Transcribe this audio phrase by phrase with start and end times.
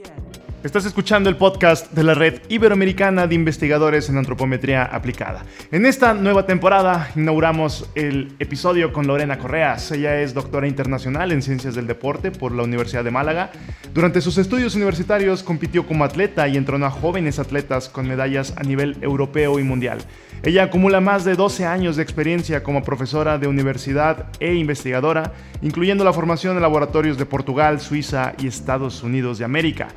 [0.00, 0.49] Yeah.
[0.62, 5.42] Estás escuchando el podcast de la Red Iberoamericana de Investigadores en Antropometría Aplicada.
[5.72, 9.90] En esta nueva temporada inauguramos el episodio con Lorena Correas.
[9.90, 13.52] Ella es doctora internacional en Ciencias del Deporte por la Universidad de Málaga.
[13.94, 18.62] Durante sus estudios universitarios compitió como atleta y entrenó a jóvenes atletas con medallas a
[18.62, 20.00] nivel europeo y mundial.
[20.42, 26.02] Ella acumula más de 12 años de experiencia como profesora de universidad e investigadora, incluyendo
[26.02, 29.88] la formación en laboratorios de Portugal, Suiza y Estados Unidos de América.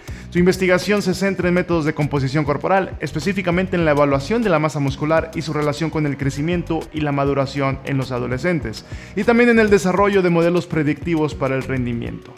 [0.53, 4.79] Investigación se centra en métodos de composición corporal, específicamente en la evaluación de la masa
[4.79, 9.49] muscular y su relación con el crecimiento y la maduración en los adolescentes, y también
[9.49, 12.31] en el desarrollo de modelos predictivos para el rendimiento.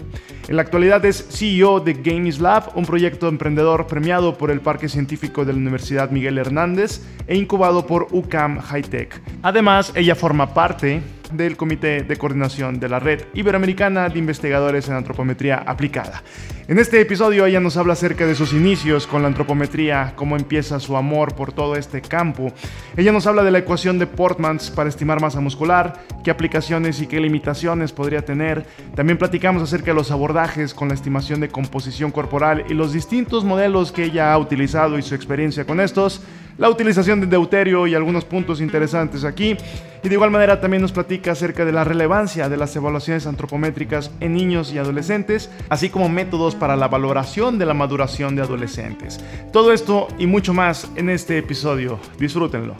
[0.48, 4.88] En la actualidad es CEO de Games Lab, un proyecto emprendedor premiado por el Parque
[4.88, 9.22] Científico de la Universidad Miguel Hernández e incubado por UCAM High Tech.
[9.42, 14.96] Además, ella forma parte del Comité de Coordinación de la Red Iberoamericana de Investigadores en
[14.96, 16.24] Antropometría Aplicada.
[16.68, 20.80] En este episodio ella nos habla acerca de sus inicios con la antropometría, cómo empieza
[20.80, 22.52] su amor por todo este campo.
[22.98, 27.08] Ella nos habla de la ecuación de Portmans para estimar masa muscular, qué aplicaciones y
[27.08, 28.66] qué limitaciones podría tener.
[28.96, 33.44] También platicamos acerca de los abordajes con la estimación de composición corporal y los distintos
[33.44, 36.22] modelos que ella ha utilizado y su experiencia con estos
[36.58, 39.58] la utilización de deuterio y algunos puntos interesantes aquí.
[40.04, 44.12] Y de igual manera también nos platica acerca de la relevancia de las evaluaciones antropométricas
[44.20, 49.20] en niños y adolescentes, así como métodos para la valoración de la maduración de adolescentes.
[49.52, 52.00] Todo esto y mucho más en este episodio.
[52.20, 52.76] Disfrútenlo.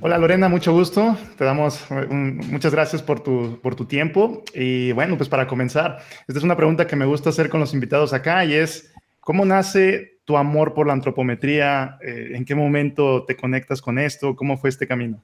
[0.00, 1.16] Hola Lorena, mucho gusto.
[1.36, 4.44] Te damos muchas gracias por tu, por tu tiempo.
[4.54, 7.74] Y bueno, pues para comenzar, esta es una pregunta que me gusta hacer con los
[7.74, 11.96] invitados acá y es, ¿cómo nace tu amor por la antropometría?
[12.02, 14.36] Eh, ¿En qué momento te conectas con esto?
[14.36, 15.22] ¿Cómo fue este camino?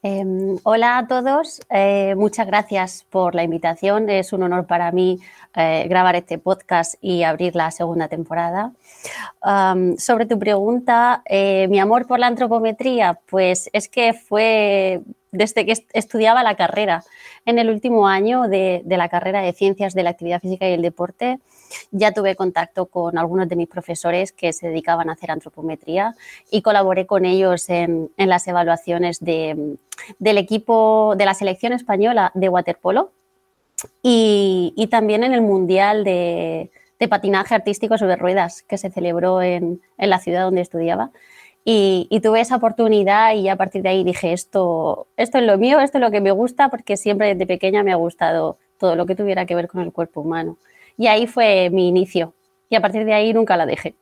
[0.00, 4.10] Em, hola a todos, eh, muchas gracias por la invitación.
[4.10, 5.18] Es un honor para mí
[5.56, 8.70] eh, grabar este podcast y abrir la segunda temporada.
[9.98, 11.24] sobre tu pregunta,
[11.68, 15.00] mi amor por la antropometría, pues es que fue
[15.32, 17.02] desde que estudiaba la carrera.
[17.44, 20.74] En el último año de, de la carrera de Ciencias de la Actividad Física y
[20.74, 21.40] el Deporte,
[21.90, 26.14] ya tuve contacto con algunos de mis profesores que se dedicaban a hacer antropometría
[26.50, 29.78] y colaboré con ellos en, las evaluaciones del
[30.18, 33.12] equipo de la selección española de waterpolo
[34.02, 36.70] y, también en el Mundial de,
[37.08, 41.10] Patinaje Artístico sobre Ruedas que se celebró en, la ciudad donde estudiaba.
[41.64, 45.80] Y, tuve esa oportunidad y a partir de ahí dije, esto, esto es lo mío,
[45.80, 49.06] esto es lo que me gusta, porque siempre desde pequeña me ha gustado todo lo
[49.06, 50.56] que tuviera que ver con el cuerpo humano.
[50.98, 52.34] Y ahí fue mi inicio.
[52.68, 53.94] Y a partir de ahí nunca la dejé.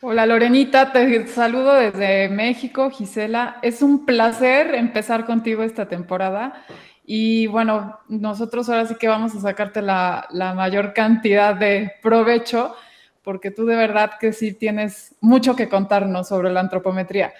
[0.00, 3.58] Hola Lorenita, te saludo desde México, Gisela.
[3.62, 6.64] Es un placer empezar contigo esta temporada.
[7.06, 12.74] Y bueno, nosotros ahora sí que vamos a sacarte la, la, mayor cantidad de provecho,
[13.22, 17.32] porque tú de verdad que sí tienes mucho que contarnos sobre la antropometría.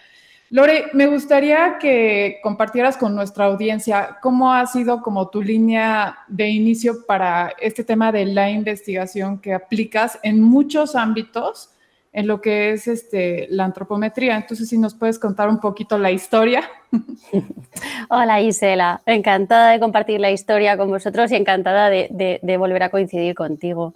[0.54, 6.48] Lore, me gustaría que compartieras con nuestra audiencia cómo ha sido como tu línea de
[6.48, 11.70] inicio para este tema de la investigación que aplicas en muchos ámbitos
[12.12, 14.36] en lo que es este, la antropometría.
[14.36, 16.62] Entonces, si nos puedes contar un poquito la historia.
[18.08, 22.90] Hola Isela, encantada de compartir la historia con vosotros y encantada de, de volver a
[22.90, 23.92] coincidir contigo.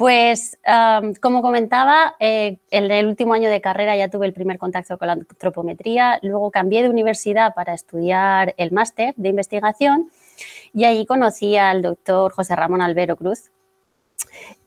[0.00, 0.56] Pues,
[1.20, 5.08] como comentaba, eh, en el último año de carrera ya tuve el primer contacto con
[5.08, 10.10] la antropometría, luego cambié de universidad para estudiar el máster de investigación
[10.72, 13.50] y ahí conocí al doctor José Ramón Albero Cruz.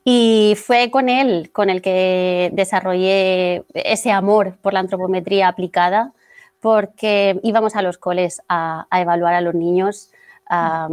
[0.03, 6.13] Y fue con él con el que desarrollé ese amor por la antropometría aplicada,
[6.61, 10.11] porque íbamos a los coles a, evaluar a los niños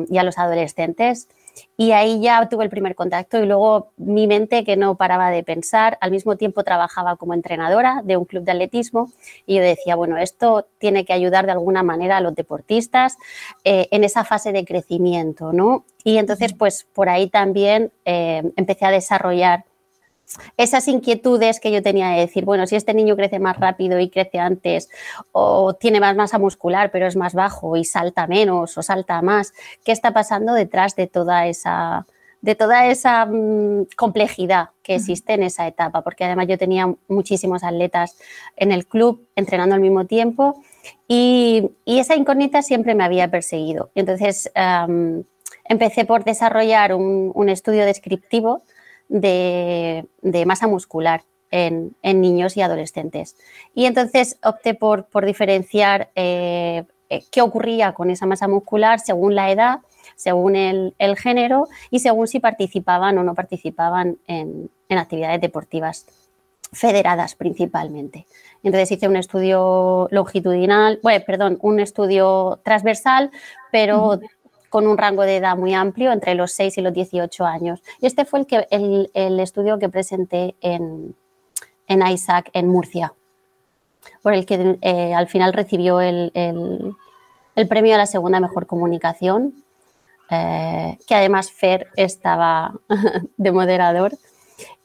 [0.08, 1.28] y a los adolescentes
[1.76, 5.42] y ahí ya tuve el primer contacto y luego mi mente que no paraba de
[5.42, 9.10] pensar, al mismo tiempo trabajaba como entrenadora de un club de atletismo
[9.46, 13.16] y yo decía, bueno, esto tiene que ayudar de alguna manera a los deportistas
[13.64, 15.84] eh, en esa fase de crecimiento, ¿no?
[16.04, 19.64] Y entonces, pues por ahí también eh, empecé a desarrollar
[20.56, 24.10] esas inquietudes que yo tenía de decir, bueno, si este niño crece más rápido y
[24.10, 24.88] crece antes,
[25.32, 29.52] o tiene más masa muscular, pero es más bajo y salta menos o salta más,
[29.84, 32.06] ¿qué está pasando detrás de toda esa,
[32.42, 36.02] de toda esa mm, complejidad que existe en esa etapa?
[36.02, 38.16] Porque además yo tenía muchísimos atletas
[38.56, 40.62] en el club entrenando al mismo tiempo
[41.08, 43.90] y, esa incógnita siempre me había perseguido.
[43.94, 44.50] Entonces
[45.64, 48.62] empecé por desarrollar un estudio descriptivo
[49.10, 50.06] de,
[50.46, 53.36] masa muscular en, niños y adolescentes.
[53.74, 59.50] Y entonces opté por, diferenciar eh, eh, qué ocurría con esa masa muscular según la
[59.50, 59.80] edad,
[60.16, 66.06] según el, género y según si participaban o no participaban en, actividades deportivas
[66.72, 68.26] federadas principalmente.
[68.62, 73.30] Entonces hice un estudio longitudinal, bueno, perdón, un estudio transversal,
[73.72, 74.20] pero
[74.70, 77.82] con un rango de edad muy amplio, entre los 6 y los 18 años.
[78.00, 81.14] Y este fue el, que, el, estudio que presenté en,
[81.88, 83.12] en ISAC en Murcia,
[84.22, 86.32] por el que eh, al final recibió el,
[87.68, 89.64] premio a la segunda mejor comunicación,
[90.30, 92.72] eh, que además Fer estaba
[93.36, 94.12] de moderador.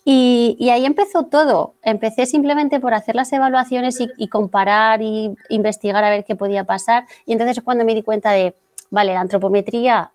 [0.03, 1.73] Y, ahí empezó todo.
[1.81, 6.63] Empecé simplemente por hacer las evaluaciones y, y, comparar y investigar a ver qué podía
[6.63, 7.05] pasar.
[7.25, 8.55] Y entonces cuando me di cuenta de,
[8.95, 10.11] vale, la antropometría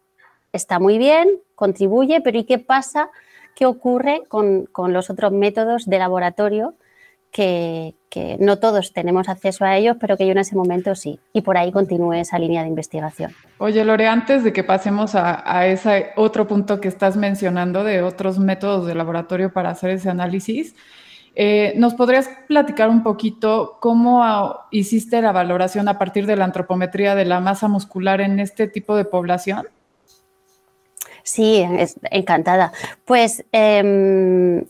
[0.53, 3.11] está muy bien, contribuye, pero ¿y qué pasa?
[3.55, 6.75] ¿Qué ocurre con, los otros métodos de laboratorio
[7.31, 7.94] que,
[8.41, 11.21] no todos tenemos acceso a ellos, pero que yo en ese momento sí.
[11.35, 13.32] Y por ahí continúe esa línea de investigación.
[13.59, 18.38] Oye, Lore, antes de que pasemos a, ese otro punto que estás mencionando de otros
[18.38, 20.75] métodos de laboratorio para hacer ese análisis,
[21.35, 24.23] eh, ¿Nos podrías platicar un poquito cómo
[24.71, 28.97] hiciste la valoración a partir de la antropometría de la masa muscular en este tipo
[28.97, 29.69] de población?
[31.23, 31.65] Sí,
[32.11, 32.73] encantada.
[33.05, 34.65] Pues em,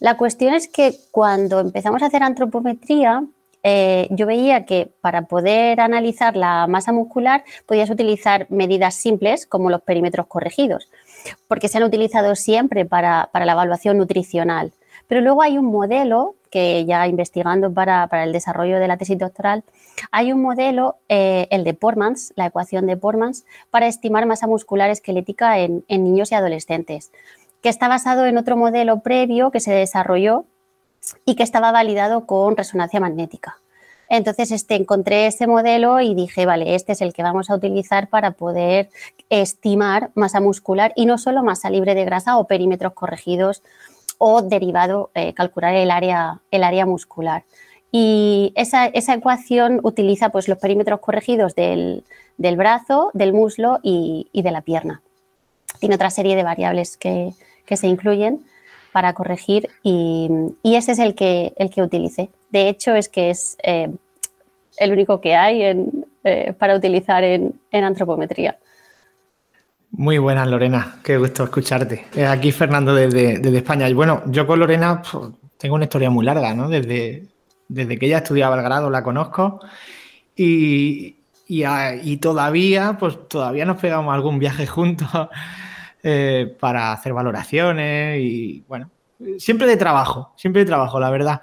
[0.00, 3.24] la cuestión es que cuando empezamos a hacer antropometría,
[3.62, 9.70] eh, yo veía que para poder analizar la masa muscular podías utilizar medidas simples como
[9.70, 10.90] los perímetros corregidos,
[11.48, 14.72] porque se han utilizado siempre para la evaluación nutricional.
[15.08, 19.64] Pero luego hay un modelo que ya investigando para, el desarrollo de la tesis doctoral,
[20.10, 24.90] hay un modelo, eh, el de Portmans, la ecuación de Portmans, para estimar masa muscular
[24.90, 27.10] esquelética en, niños y adolescentes,
[27.62, 30.44] que está basado en otro modelo previo que se desarrolló
[31.24, 33.56] y que estaba validado con resonancia magnética.
[34.10, 38.08] Entonces este, encontré ese modelo y dije, vale, este es el que vamos a utilizar
[38.08, 38.90] para poder
[39.30, 43.62] estimar masa muscular y no solo masa libre de grasa o perímetros corregidos
[44.24, 47.42] o derivado, eh, calcular el área, el área muscular.
[47.90, 52.04] Y esa, ecuación utiliza pues, los perímetros corregidos del,
[52.38, 55.02] brazo, del muslo y, de la pierna.
[55.80, 57.32] Tiene otra serie de variables que,
[57.66, 58.44] se incluyen
[58.92, 60.30] para corregir y,
[60.62, 62.28] ese es el que, el que.
[62.50, 63.90] De hecho, es que es eh,
[64.76, 65.62] el único que hay
[66.22, 68.56] eh, para utilizar en antropometría.
[69.94, 70.96] Muy buenas, Lorena.
[71.04, 72.06] Qué gusto escucharte.
[72.26, 73.86] Aquí Fernando desde, España.
[73.90, 75.02] Y bueno, yo con Lorena
[75.58, 76.66] tengo una historia muy larga, ¿no?
[76.70, 77.28] Desde,
[77.68, 79.60] desde que ella estudiaba el grado la conozco
[80.34, 81.18] y,
[82.22, 85.08] todavía, pues todavía nos pegamos algún viaje juntos
[86.02, 88.90] eh, para hacer valoraciones y bueno,
[89.36, 91.42] siempre de trabajo, siempre de trabajo, la verdad.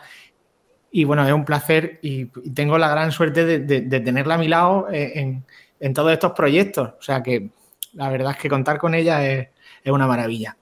[0.92, 4.88] Y bueno, es un placer y, tengo la gran suerte de, tenerla a mi lado
[4.92, 5.46] eh, en,
[5.80, 6.94] en todos estos proyectos.
[6.98, 7.52] O sea que
[7.94, 9.50] la verdad es que contar con ella es,
[9.86, 10.56] una maravilla.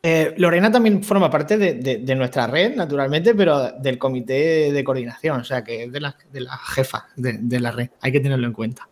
[0.00, 5.44] Eh, Lorena también forma parte de, nuestra red, naturalmente, pero del comité de coordinación, o
[5.44, 6.14] sea, que es de la,
[6.58, 7.90] jefa de, la red.
[8.00, 8.88] Hay que tenerlo en cuenta.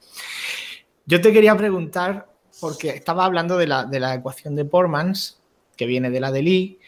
[1.04, 2.26] Yo te quería preguntar,
[2.60, 5.40] porque estaba hablando de la, ecuación de Portmans,
[5.76, 6.78] que viene de la de Lee,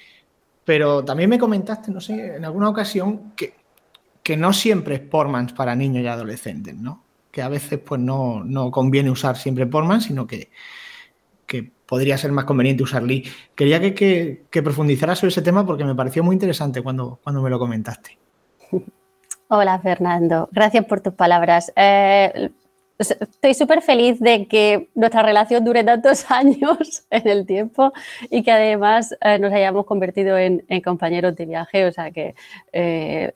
[0.64, 3.54] pero también me comentaste, no sé, en alguna ocasión, que,
[4.22, 7.07] que no siempre es Portmans para niños y adolescentes, ¿no?
[7.38, 10.50] Que a veces pues no, conviene usar siempre Portman, sino que,
[11.86, 13.24] podría ser más conveniente usar Lee.
[13.54, 17.48] Quería que, que, profundizaras sobre ese tema porque me pareció muy interesante cuando, cuando me
[17.48, 18.18] lo comentaste.
[19.46, 21.72] Hola Fernando, gracias por tus palabras.
[21.76, 22.50] Eh,
[22.98, 27.92] estoy súper feliz de que nuestra relación dure tantos años en el tiempo
[28.30, 31.86] y que además eh, nos hayamos convertido en, compañeros de viaje.
[31.86, 32.34] O sea que
[32.72, 33.32] eh,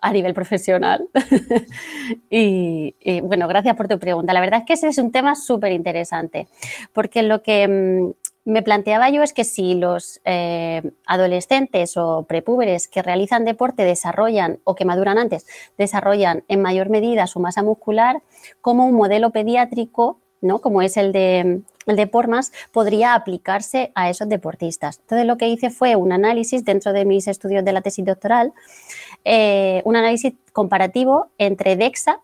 [0.00, 1.08] a nivel profesional.
[2.30, 4.32] y, bueno, gracias por tu pregunta.
[4.32, 6.48] La verdad es que ese es un tema súper interesante,
[6.92, 12.88] porque lo que mm, me planteaba yo es que si los eh, adolescentes o prepúberes
[12.88, 18.22] que realizan deporte desarrollan o que maduran antes, desarrollan en mayor medida su masa muscular,
[18.60, 20.60] como un modelo pediátrico, ¿no?
[20.60, 24.98] como es el de, el de Pormas, podría aplicarse a esos deportistas.
[25.00, 28.52] Entonces lo que hice fue un análisis dentro de mis estudios de la tesis doctoral
[29.24, 32.20] eh, un análisis comparativo entre DEXA,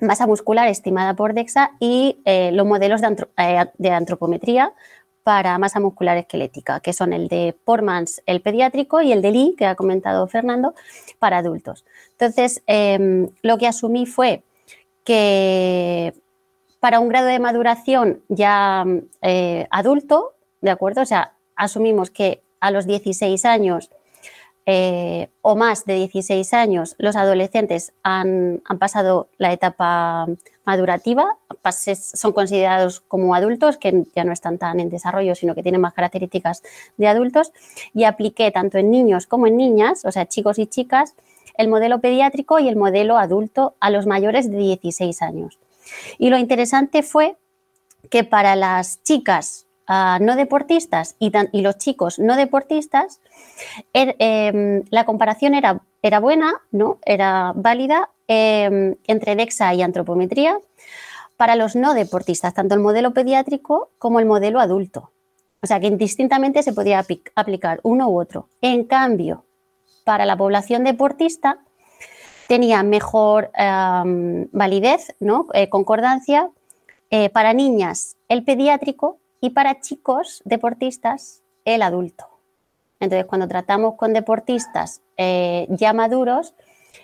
[0.00, 3.02] masa muscular estimada por DEXA, y eh, los modelos
[3.36, 4.72] eh, de, antropometría
[5.22, 9.54] para masa muscular esquelética, que son el de Pormans, el pediátrico, y el de Lee,
[9.58, 10.74] que ha comentado Fernando,
[11.18, 11.84] para adultos.
[12.12, 14.42] Entonces, em, lo que asumí fue
[15.04, 16.14] que
[16.80, 18.84] para un grado de maduración ya
[19.70, 21.02] adulto, ¿de acuerdo?
[21.02, 23.90] O sea, asumimos que a los 16 años
[24.72, 30.28] eh, o más de 16 años, los adolescentes han, pasado la etapa
[30.64, 31.38] madurativa,
[31.96, 35.94] son considerados como adultos, que ya no están tan en desarrollo, sino que tienen más
[35.94, 36.62] características
[36.98, 37.52] de adultos,
[37.94, 41.14] y apliqué tanto en niños como en niñas, o sea, chicos y chicas,
[41.56, 45.58] el modelo pediátrico y el modelo adulto a los mayores de 16 años.
[46.18, 47.36] Y lo interesante fue
[48.10, 51.30] que para las chicas ah, no deportistas y,
[51.60, 53.20] los chicos no deportistas,
[53.92, 55.80] er, em, la comparación era,
[56.20, 56.98] buena, ¿no?
[57.04, 60.58] era válida em, entre DEXA y antropometría
[61.36, 65.10] para los no deportistas, tanto el modelo pediátrico como el modelo adulto.
[65.62, 67.04] O sea que indistintamente se podía
[67.34, 68.48] aplicar uno u otro.
[68.60, 69.44] En cambio,
[70.04, 71.60] para la población deportista
[72.50, 75.46] tenía mejor em, validez, ¿no?
[75.54, 76.50] Eh, concordancia
[77.08, 82.24] eh, para niñas el pediátrico y para chicos deportistas el adulto.
[82.98, 86.54] Entonces, cuando tratamos con deportistas eh, ya maduros,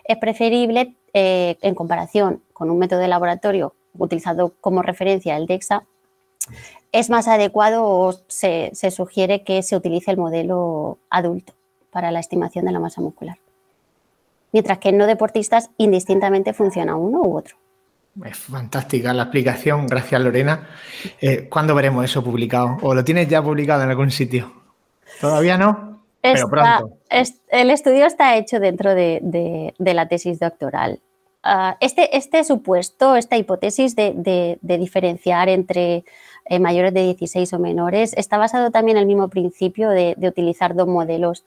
[0.03, 5.87] es preferible, en comparación con un método de laboratorio utilizado como referencia el DEXA,
[6.93, 11.55] es más adecuado o se, se sugiere que se utilice el modelo adulto
[11.91, 13.39] para la estimación de la masa muscular.
[14.57, 17.59] Mientras que en no deportistas indistintamente funciona uno u otro.
[18.25, 20.67] Es fantástica la explicación, gracias Lorena.
[21.21, 22.79] Eh, ¿Cuándo veremos eso publicado?
[22.81, 24.51] ¿O lo tienes ya publicado en algún sitio?
[25.21, 26.01] ¿Todavía no?
[26.23, 26.97] Pero pronto.
[27.51, 31.01] el estudio está hecho dentro de, la tesis doctoral.
[31.43, 36.07] Ah, este, este, supuesto, esta hipótesis de, diferenciar entre
[36.47, 40.75] eh, mayores de 16 o menores, está basado también en el mismo principio de, utilizar
[40.75, 41.45] dos modelos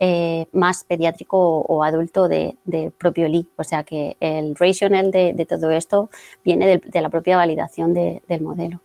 [0.00, 2.56] eh, más pediátrico o, adulto de,
[2.98, 3.48] propio LI.
[3.56, 6.10] O sea que el rational de, todo esto
[6.44, 8.80] viene de, la propia validación del modelo.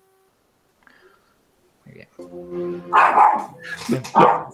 [1.86, 2.08] Muy bien.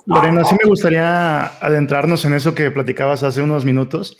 [0.06, 4.18] Lorena, sí me gustaría adentrarnos en eso que platicabas hace unos minutos.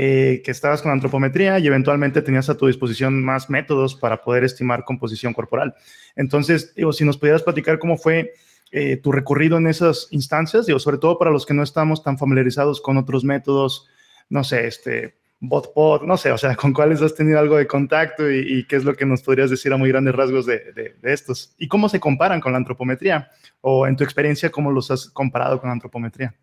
[0.00, 4.44] Eh, que estabas con antropometría y eventualmente tenías a tu disposición más métodos para poder
[4.44, 5.74] estimar composición corporal.
[6.14, 8.32] Entonces, digo, si nos pudieras platicar cómo fue
[8.70, 12.18] eh, tu recorrido en esas instancias, digo, sobre todo para los que no estamos tan
[12.18, 13.86] familiarizados con otros métodos,
[14.28, 15.72] no sé, este, bot
[16.04, 18.94] no sé, o sea, con cuáles has tenido algo de contacto y, qué es lo
[18.94, 22.52] que nos podrías decir a muy grandes rasgos de, estos y cómo se comparan con
[22.52, 26.34] la antropometría o en tu experiencia, cómo los has comparado con la antropometría.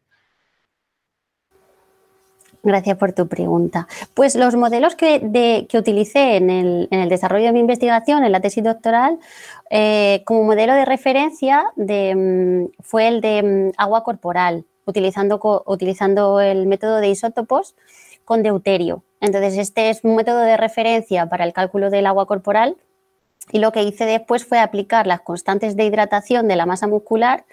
[2.66, 3.88] Gracias por tu pregunta.
[4.16, 9.20] Pues los modelos que, utilicé en el, desarrollo de mi investigación, en la tesis doctoral,
[9.70, 16.66] eh, como modelo de referencia mm, fue el de mm, agua corporal, utilizando, utilizando el
[16.66, 17.76] método de isótopos
[18.26, 19.04] con deuterio.
[19.22, 22.78] Entonces, este es un método de referencia para el cálculo del agua corporal
[23.52, 27.46] y lo que hice después fue aplicar las constantes de hidratación de la masa muscular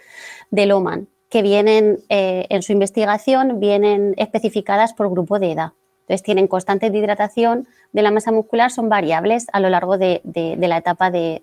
[0.50, 5.72] del OMAN, que vienen eh, en su investigación, vienen especificadas por grupo de edad.
[6.02, 10.20] Entonces, tienen constantes de hidratación de la masa muscular, son variables a lo largo de,
[10.58, 11.40] la etapa de,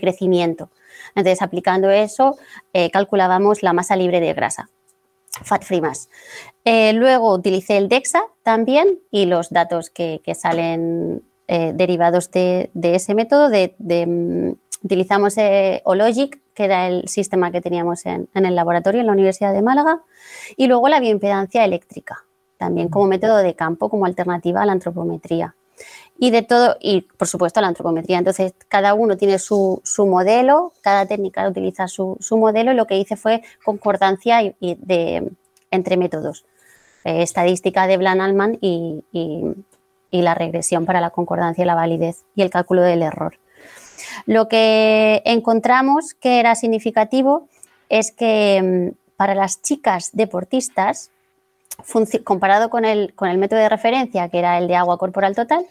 [0.00, 0.68] crecimiento.
[1.14, 2.36] Entonces, aplicando eso,
[2.72, 4.68] eh, calculábamos la masa libre de grasa,
[5.30, 6.08] fat free mass.
[6.64, 13.14] Eh, luego utilicé el DEXA también y los datos que, salen eh, derivados de, ese
[13.14, 13.48] método.
[13.48, 13.76] De,
[14.82, 15.36] utilizamos
[15.84, 19.62] Ologic, que era el sistema que teníamos en, en el laboratorio en la Universidad de
[19.62, 20.02] Málaga,
[20.56, 22.24] y luego la bioimpedancia eléctrica
[22.62, 25.56] también como método de campo, como alternativa a la antropometría.
[26.16, 28.18] Y de todo, y por supuesto la antropometría.
[28.18, 33.16] Entonces, cada uno tiene su, modelo, cada técnica utiliza su, modelo y lo que hice
[33.16, 35.32] fue concordancia y, de,
[35.72, 36.44] entre métodos.
[37.04, 39.02] Eh, estadística de Blan-Allman y,
[40.12, 43.38] la regresión para la concordancia y la validez y el cálculo del error.
[44.26, 47.48] Lo que encontramos que era significativo
[47.88, 51.10] es que mm, para las chicas deportistas
[52.24, 55.66] comparado con el, con el, método de referencia, que era el de agua corporal total,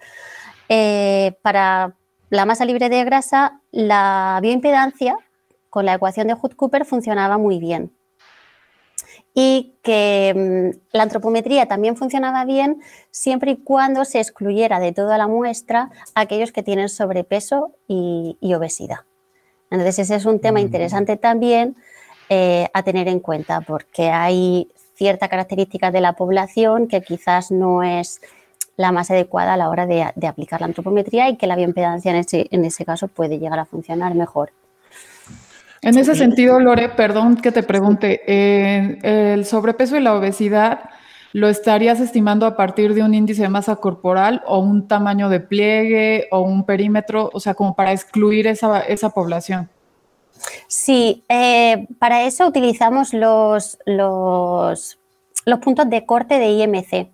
[0.68, 1.94] eh, para
[2.30, 5.16] la masa libre de grasa, la bioimpedancia
[5.70, 7.92] con la ecuación de Hood-Cooper funcionaba muy bien.
[9.34, 10.34] Y que
[10.74, 15.90] mm, la antropometría también funcionaba bien siempre y cuando se excluyera de toda la muestra
[16.16, 19.00] aquellos que tienen sobrepeso y, obesidad.
[19.70, 21.76] Entonces, ese es un tema interesante también
[22.30, 27.84] eh, a tener en cuenta porque hay cierta característica de la población que quizás no
[27.84, 28.22] es
[28.78, 32.18] la más adecuada a la hora de, aplicar la antropometría y que la bioimpedancia en
[32.18, 34.52] ese, en ese caso puede llegar a funcionar mejor.
[35.84, 40.92] En ese sentido, Lore, perdón que te pregunte, ¿el sobrepeso y la obesidad
[41.34, 45.40] lo estarías estimando a partir de un índice de masa corporal o un tamaño de
[45.40, 49.70] pliegue o un perímetro, o sea, como para excluir esa, esa población?
[50.68, 57.10] Sí, eh, para eso utilizamos los, los puntos de corte de IMC,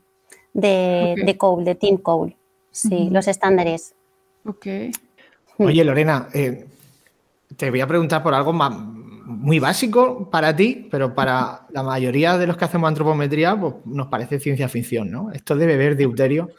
[0.54, 2.36] de, de Cole, de Team Cole.
[2.72, 3.94] Sí, los estándares.
[4.46, 4.68] Ok.
[5.58, 6.66] Oye, Lorena, eh,
[7.56, 12.38] te voy a preguntar por algo más, muy básico para ti, pero para la mayoría
[12.38, 15.32] de los que hacemos antropometría pues, nos parece ciencia ficción, ¿no?
[15.32, 16.50] Esto de beber deuterio,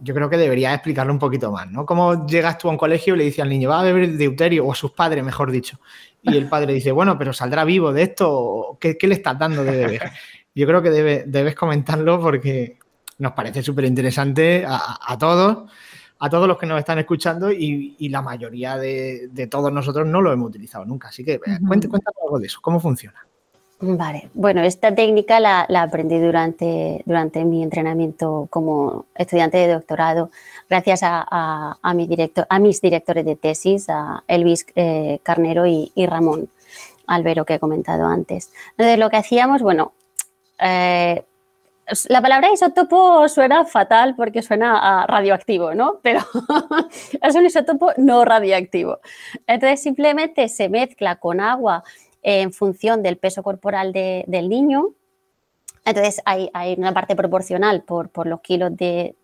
[0.00, 1.86] yo creo que deberías explicarlo un poquito más, ¿no?
[1.86, 4.66] ¿Cómo llegas tú a un colegio y le dices al niño, va a beber deuterio,
[4.66, 5.78] o a sus padres, mejor dicho,
[6.22, 9.72] y el padre dice, bueno, pero saldrá vivo de esto, ¿qué, le estás dando de
[9.72, 10.10] beber?
[10.54, 12.78] Yo creo que debes comentarlo porque
[13.18, 15.70] nos parece súper interesante a, todos,
[16.18, 20.32] a todos los que nos están escuchando y, la mayoría de, todos nosotros no lo
[20.32, 21.08] hemos utilizado nunca.
[21.08, 23.24] Así que uh cuéntanos algo de eso, ¿cómo funciona?
[23.80, 30.32] Vale, bueno, esta técnica la, aprendí durante, durante mi entrenamiento como estudiante de doctorado,
[30.68, 36.48] gracias a, mi director, a mis directores de tesis, a Elvis eh, Carnero y, Ramón
[37.06, 38.50] Albero, que he comentado antes.
[38.72, 39.92] Entonces, lo que hacíamos, bueno,
[40.58, 41.22] eh,
[42.08, 46.00] la palabra isótopo suena fatal porque suena a radioactivo, ¿no?
[46.02, 46.20] Pero
[47.22, 49.00] es un isótopo no radioactivo.
[49.46, 51.84] Entonces, simplemente se mezcla con agua
[52.22, 54.94] en función del peso corporal del niño.
[55.84, 59.14] Entonces hay, una parte proporcional por, los kilos de,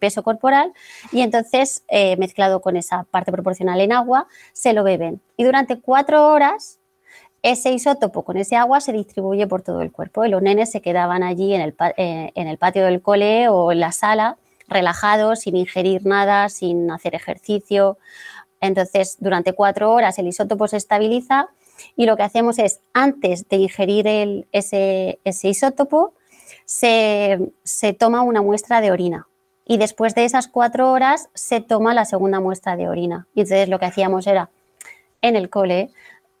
[0.00, 0.72] peso corporal
[1.12, 5.20] y entonces eh, mezclado con esa parte proporcional en agua se lo beben.
[5.36, 6.80] Y durante cuatro horas
[7.42, 10.80] ese isótopo con ese agua se distribuye por todo el cuerpo y los nenes se
[10.80, 15.40] quedaban allí en el, eh, en el patio del cole o en la sala relajados,
[15.40, 17.98] sin ingerir nada, sin hacer ejercicio.
[18.60, 21.48] Entonces, durante cuatro horas el isótopo se estabiliza
[21.96, 26.14] y lo que hacemos es, antes de ingerir ese, isótopo,
[26.64, 27.52] se,
[27.98, 29.28] toma una muestra de orina
[29.64, 33.26] y después de esas cuatro horas se toma la segunda muestra de orina.
[33.34, 34.50] Y entonces lo que hacíamos era,
[35.20, 35.90] en el cole,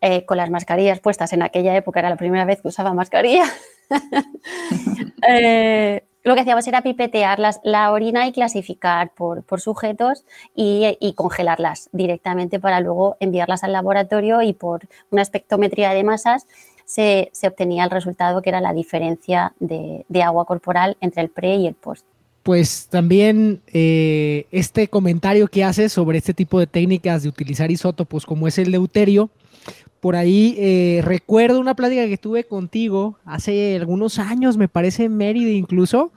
[0.02, 3.44] eh, con las mascarillas puestas, en aquella época era la primera vez que usaba mascarilla,
[5.28, 12.60] eh, lo que hacíamos era pipetear la orina y clasificar por, sujetos y, congelarlas directamente
[12.60, 16.46] para luego enviarlas al laboratorio y por una espectrometría de masas
[16.84, 21.66] se, obtenía el resultado que era la diferencia de, agua corporal entre el pre y
[21.66, 22.04] el post.
[22.42, 28.26] Pues también eh, este comentario que haces sobre este tipo de técnicas de utilizar isótopos
[28.26, 29.30] como es el deuterio,
[30.02, 35.16] por ahí eh, recuerdo una plática que tuve contigo hace algunos años, me parece en
[35.16, 36.10] Mérida incluso,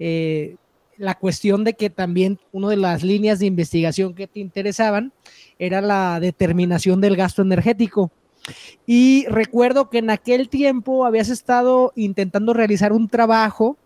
[0.00, 0.56] eh,
[0.96, 5.12] la cuestión de que también una de las líneas de investigación que te interesaban
[5.60, 8.10] era la determinación del gasto energético.
[8.86, 13.76] Y recuerdo que en aquel tiempo habías estado intentando realizar un trabajo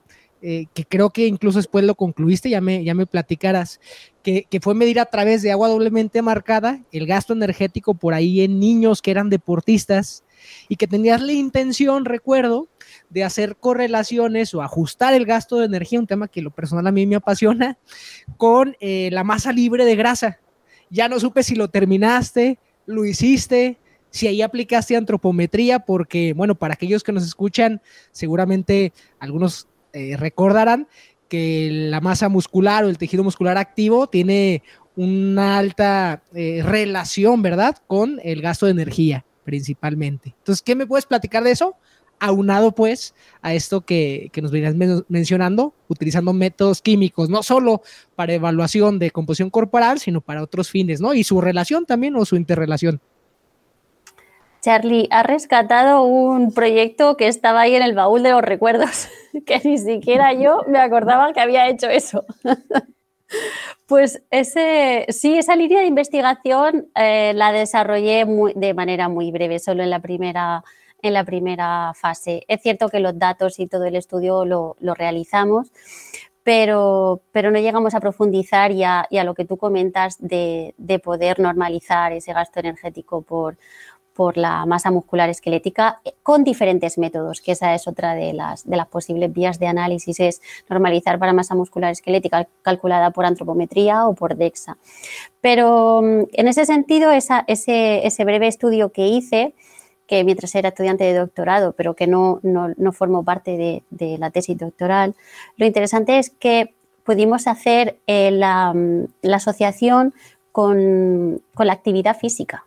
[0.44, 3.80] eh, que creo que incluso después lo concluiste, ya me, ya me platicarás,
[4.24, 8.58] que, fue medir a través de agua doblemente marcada el gasto energético por ahí en
[8.58, 10.24] niños que eran deportistas
[10.68, 12.66] y que tenías la intención, recuerdo,
[13.08, 16.92] de hacer correlaciones o ajustar el gasto de energía, un tema que lo personal a
[16.92, 17.78] mí me apasiona,
[18.36, 20.40] con eh, la masa libre de grasa.
[20.90, 23.78] Ya no supe si lo terminaste, lo hiciste,
[24.10, 30.88] si ahí aplicaste antropometría, porque, bueno, para aquellos que nos escuchan, seguramente algunos eh, recordarán
[31.28, 34.62] que la masa muscular o el tejido muscular activo tiene
[34.96, 40.34] una alta eh, relación, ¿verdad?, con el gasto de energía principalmente.
[40.38, 41.76] Entonces, ¿qué me puedes platicar de eso?
[42.20, 44.76] Aunado pues a esto que, que nos venías
[45.08, 47.82] mencionando, utilizando métodos químicos, no solo
[48.14, 51.14] para evaluación de composición corporal, sino para otros fines, ¿no?
[51.14, 53.00] Y su relación también o su interrelación.
[54.62, 59.08] Charlie, ha rescatado un proyecto que estaba ahí en el baúl de los recuerdos,
[59.46, 62.24] que ni siquiera yo me acordaba que había hecho eso.
[63.86, 69.82] Pues ese, sí, esa línea de investigación eh, la desarrollé de manera muy breve, solo
[69.82, 70.64] en la primera,
[71.02, 72.44] en la primera fase.
[72.48, 75.72] Es cierto que los datos y todo el estudio lo, realizamos,
[76.42, 82.12] pero, pero, no llegamos a profundizar y a, lo que tú comentas de, poder normalizar
[82.12, 83.56] ese gasto energético por,
[84.14, 88.64] por la masa muscular esquelética eh, con diferentes métodos, que esa es otra de las,
[88.90, 94.36] posibles vías de análisis, es normalizar para masa muscular esquelética calculada por antropometría o por
[94.36, 94.76] DEXA.
[95.40, 99.54] Pero mm, en ese sentido, ese, ese, breve estudio que hice,
[100.06, 104.58] que mientras era estudiante de doctorado, pero que no, no, formó parte de, la tesis
[104.58, 105.14] doctoral,
[105.56, 110.12] lo interesante es que pudimos hacer eh, la, mm, la, asociación
[110.52, 112.66] con, con la actividad física.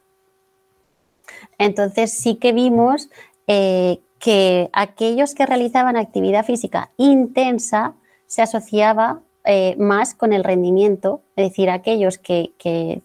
[1.58, 3.10] Entonces sí que vimos
[3.48, 7.94] eh, que aquellos que realizaban actividad física intensa
[8.28, 13.02] se asociaba eh, más con el rendimiento, es decir, aquellos que, que,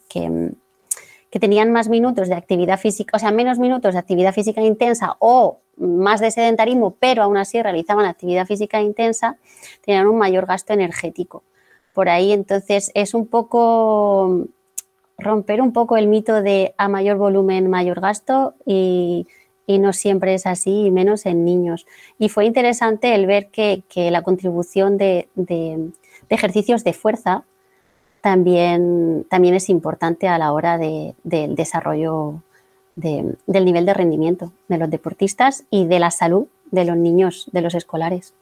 [1.38, 5.60] tenían más minutos de actividad física, o sea, menos minutos de actividad física intensa o
[5.76, 9.36] más de sedentarismo, pero aún así realizaban actividad física intensa,
[9.84, 11.44] tenían un mayor gasto energético.
[11.92, 14.46] Por ahí entonces es un poco
[15.20, 19.26] romper un poco el mito de a mayor volumen, mayor gasto y,
[19.68, 21.86] no siempre es así, y menos en niños.
[22.18, 25.28] Y fue interesante el ver que, la contribución de,
[26.28, 27.44] ejercicios de fuerza
[28.20, 32.42] también, también es importante a la hora del desarrollo
[32.96, 37.62] del nivel de rendimiento de los deportistas y de la salud de los niños, de
[37.62, 38.34] los escolares.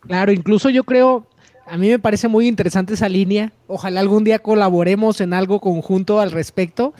[0.00, 1.26] Claro, incluso yo creo,
[1.70, 3.52] a mí me parece muy interesante esa línea.
[3.68, 6.94] Ojalá algún día colaboremos en algo conjunto al respecto,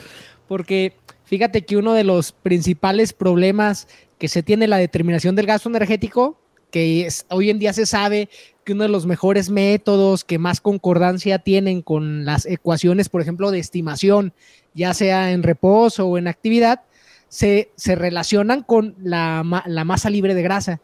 [0.47, 5.69] porque fíjate que uno de los principales problemas que se tiene la determinación del gasto
[5.69, 6.39] energético,
[6.71, 8.29] que hoy en día se sabe
[8.63, 13.51] que uno de los mejores métodos que más concordancia tienen con las ecuaciones, por ejemplo,
[13.51, 14.33] de estimación,
[14.73, 16.83] ya sea en reposo o en actividad,
[17.29, 20.81] se, relacionan con la, la masa libre de grasa.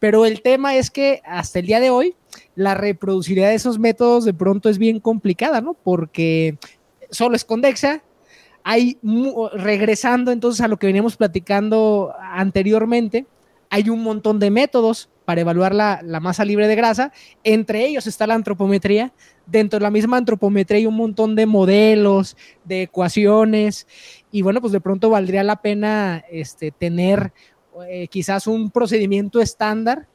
[0.00, 2.16] Pero el tema es que hasta el día de hoy
[2.54, 5.74] la reproducibilidad de esos métodos de pronto es bien complicada, ¿no?
[5.74, 6.58] Porque
[7.10, 8.02] solo es convexa.
[8.62, 8.98] Hay,
[9.54, 13.26] regresando entonces a lo que veníamos platicando anteriormente,
[13.70, 17.12] hay un montón de métodos para evaluar la, masa libre de grasa.
[17.44, 19.12] Entre ellos está la antropometría.
[19.46, 23.86] Dentro de la misma antropometría hay un montón de modelos, de ecuaciones.
[24.32, 27.32] Y bueno, pues de pronto valdría la pena este, tener
[27.88, 30.08] eh, quizás un procedimiento estándar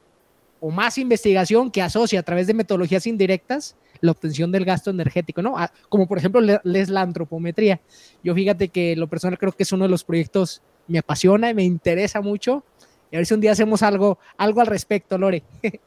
[0.65, 5.43] o más investigación que asocia a través de metodologías indirectas la obtención del gasto energético,
[5.43, 5.55] ¿no?
[5.55, 7.79] Ah, como por ejemplo es la antropometría.
[8.23, 11.53] Yo fíjate que lo personal creo que es uno de los proyectos me apasiona y
[11.53, 12.63] me interesa mucho.
[13.11, 15.43] Y a ver si un día hacemos algo, algo al respecto, Lore.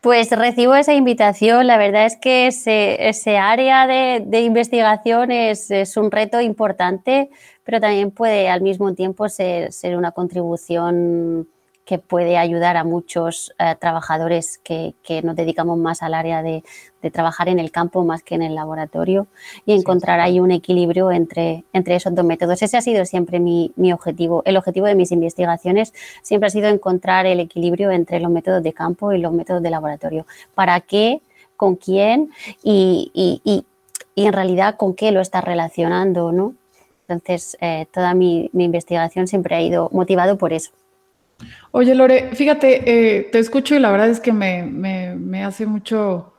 [0.00, 1.66] Pues recibo esa invitación.
[1.66, 7.28] La verdad es que ese, área de, investigación es, es, un reto importante,
[7.64, 11.46] pero también puede al mismo tiempo ser, ser una contribución
[11.90, 16.62] que puede ayudar a muchos eh, trabajadores que, nos dedicamos más al área de,
[17.10, 19.26] trabajar en el campo más que en el laboratorio
[19.66, 22.62] y encontrar ahí un equilibrio entre, entre esos dos métodos.
[22.62, 24.44] Ese ha sido siempre mi, objetivo.
[24.44, 28.72] El objetivo de mis investigaciones siempre ha sido encontrar el equilibrio entre los métodos de
[28.72, 30.26] campo y los métodos de laboratorio.
[30.54, 31.22] ¿Para qué?
[31.56, 32.30] ¿Con quién?
[32.62, 33.64] Y,
[34.14, 36.54] en realidad con qué lo está relacionando, ¿no?
[37.08, 40.70] Entonces, eh, toda mi investigación siempre ha ido motivado por eso.
[41.72, 46.32] Oye, Lore, fíjate, eh, te escucho y la verdad es que me, hace mucho,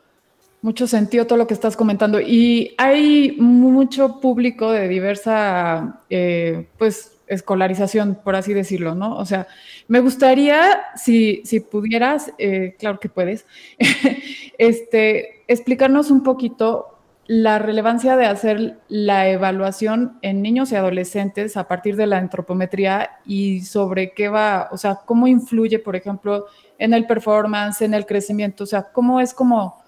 [0.61, 2.19] mucho sentido todo lo que estás comentando.
[2.19, 9.17] Y hay mucho público de diversa, eh, pues, escolarización, por así decirlo, ¿no?
[9.17, 9.47] O sea,
[9.87, 13.45] me gustaría, si, si pudieras, eh, claro que puedes,
[14.57, 21.67] este, explicarnos un poquito la relevancia de hacer la evaluación en niños y adolescentes a
[21.67, 26.93] partir de la antropometría y sobre qué va, o sea, cómo influye, por ejemplo, en
[26.93, 29.81] el performance, en el crecimiento, o sea, cómo es como,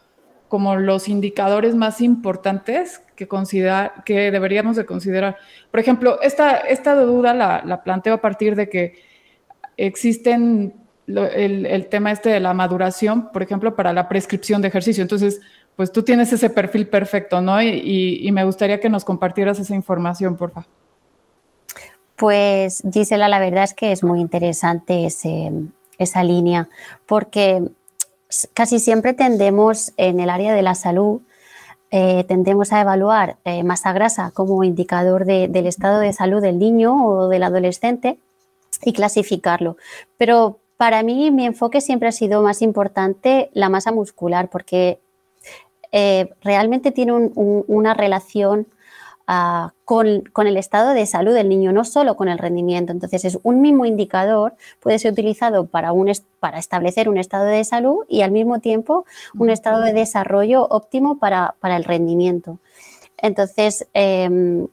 [0.48, 5.38] como los indicadores más importantes que, considera, que deberíamos de considerar.
[5.72, 8.94] Por ejemplo, esta, esta duda la, la planteo a partir de que
[9.76, 10.76] existen
[11.08, 15.02] el, el tema este de la maduración, por ejemplo, para la prescripción de ejercicio.
[15.02, 15.42] Entonces,
[15.76, 17.62] pues tú tienes ese perfil perfecto, ¿no?
[17.62, 20.70] Y, me gustaría que nos compartieras esa información, por favor.
[22.16, 25.08] Pues Gisela, la verdad es que es muy interesante
[25.98, 26.70] esa línea,
[27.08, 27.64] porque
[28.54, 31.22] casi siempre tendemos en el área de la salud,
[31.90, 37.06] eh, tendemos a evaluar eh, masa grasa como indicador del estado de salud del niño
[37.06, 38.18] o del adolescente
[38.84, 39.78] y clasificarlo.
[40.18, 45.00] Pero para mí mi enfoque siempre ha sido más importante la masa muscular, porque
[45.96, 48.66] eh, realmente tiene una relación
[49.28, 52.92] ah, con, el estado de salud del niño, no solo con el rendimiento.
[52.92, 55.92] Entonces, es un mismo indicador, puede ser utilizado para,
[56.40, 59.06] para establecer un estado de salud y al mismo tiempo
[59.38, 62.58] un estado de desarrollo óptimo para, el rendimiento.
[63.20, 64.68] Entonces, em,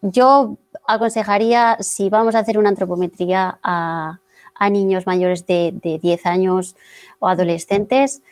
[0.00, 4.20] yo aconsejaría, si vamos a hacer una antropometría a,
[4.70, 6.76] niños mayores de, de 10 años
[7.18, 8.22] o adolescentes,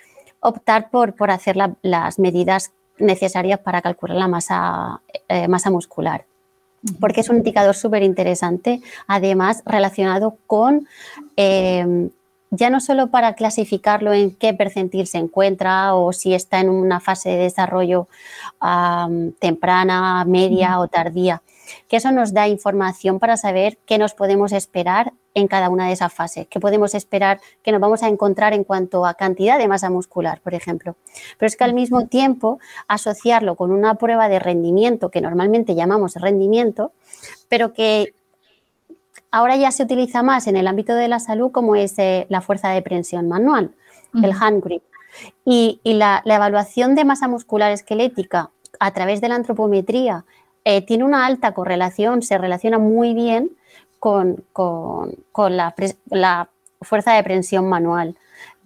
[0.44, 6.26] optar por, por hacer las medidas necesarias para calcular la masa, eh, masa muscular.
[7.00, 10.86] Porque es un indicador súper interesante, además relacionado con,
[11.36, 12.10] em,
[12.50, 17.00] ya no solo para clasificarlo en qué percentil se encuentra o si está en una
[17.00, 18.06] fase de desarrollo
[19.40, 21.42] temprana, media o tardía,
[21.88, 25.92] que eso nos da información para saber qué nos podemos esperar en cada una de
[25.92, 29.66] esas fases, qué podemos esperar que nos vamos a encontrar en cuanto a cantidad de
[29.66, 30.96] masa muscular, por ejemplo.
[31.38, 36.14] Pero es que al mismo tiempo asociarlo con una prueba de rendimiento, que normalmente llamamos
[36.14, 36.92] rendimiento,
[37.48, 38.14] pero que
[39.32, 42.40] ahora ya se utiliza más en el ámbito de la salud como es eh, la
[42.40, 43.74] fuerza de prensión manual,
[44.22, 44.84] el hand grip.
[45.44, 50.24] Y, la, evaluación de masa muscular esquelética a través de la antropometría
[50.64, 53.50] eh, tiene una alta correlación, se relaciona muy bien
[54.04, 54.44] con,
[56.10, 56.50] la,
[56.82, 58.18] fuerza de prensión manual.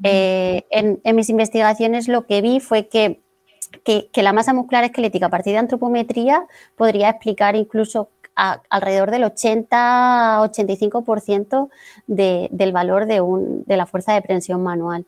[0.03, 3.21] Eh, en, mis investigaciones lo que vi fue que,
[4.15, 6.45] la masa muscular esquelética a partir de antropometría
[6.77, 11.69] podría explicar incluso alrededor del 80-85%
[12.09, 13.23] del valor de,
[13.67, 15.07] de la fuerza de prensión manual.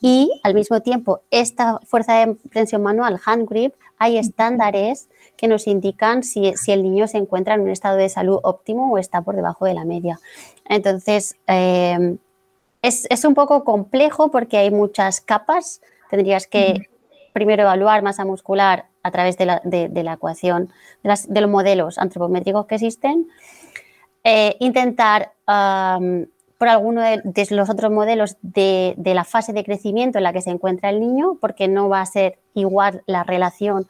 [0.00, 5.66] Y al mismo tiempo, esta fuerza de prensión manual, hand grip, hay estándares que nos
[5.66, 9.36] indican si, el niño se encuentra en un estado de salud óptimo o está por
[9.36, 10.18] debajo de la media.
[10.68, 12.18] Entonces, em,
[12.82, 15.80] es, un poco complejo porque hay muchas capas.
[16.10, 16.88] Tendrías que
[17.32, 23.28] primero evaluar masa muscular a través de la, ecuación, de, los modelos antropométricos que existen.
[24.24, 25.32] Eh, intentar
[26.58, 30.50] por alguno de, los otros modelos de, la fase de crecimiento en la que se
[30.50, 33.86] encuentra el niño, porque no va a ser igual la relación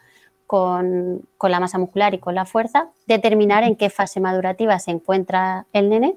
[0.46, 5.66] con, la masa muscular y con la fuerza, determinar en qué fase madurativa se encuentra
[5.72, 6.16] el nene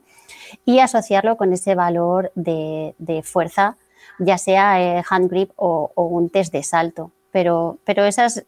[0.66, 3.78] y asociarlo con ese valor de, fuerza,
[4.20, 7.12] ya sea eh, hand grip o, un test de salto.
[7.32, 8.46] Pero, pero esas,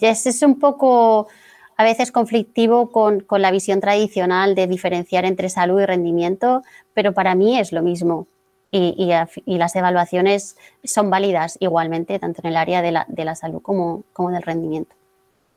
[0.00, 1.26] es un poco
[1.82, 6.62] a veces conflictivo con, la visión tradicional de diferenciar entre salud y rendimiento,
[6.94, 8.26] pero para mí es lo mismo.
[8.70, 9.10] Y,
[9.46, 12.90] las evaluaciones son válidas igualmente, tanto en el área de
[13.24, 14.94] la, salud como, como del rendimiento.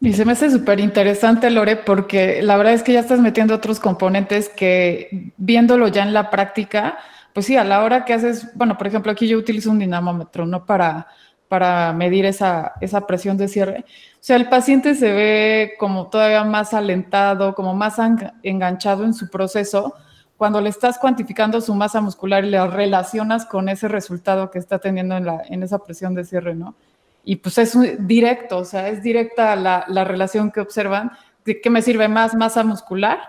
[0.01, 3.55] Y se me hace súper interesante, Lore, porque la verdad es que ya estás metiendo
[3.55, 6.97] otros componentes que viéndolo ya en la práctica,
[7.33, 10.45] pues sí, a la hora que haces, bueno, por ejemplo, aquí yo utilizo un dinamómetro,
[10.45, 10.65] ¿no?
[10.65, 11.07] Para,
[11.47, 13.85] para medir esa, esa presión de cierre.
[13.87, 17.97] O sea, el paciente se ve como todavía más alentado, como más
[18.43, 19.93] enganchado en su proceso
[20.37, 24.79] cuando le estás cuantificando su masa muscular y le relacionas con ese resultado que está
[24.79, 26.75] teniendo en, la, en esa presión de cierre, ¿no?
[27.23, 31.11] Y pues es directo, o sea, es directa la, la relación que observan.
[31.43, 33.19] ¿De qué me sirve más masa muscular?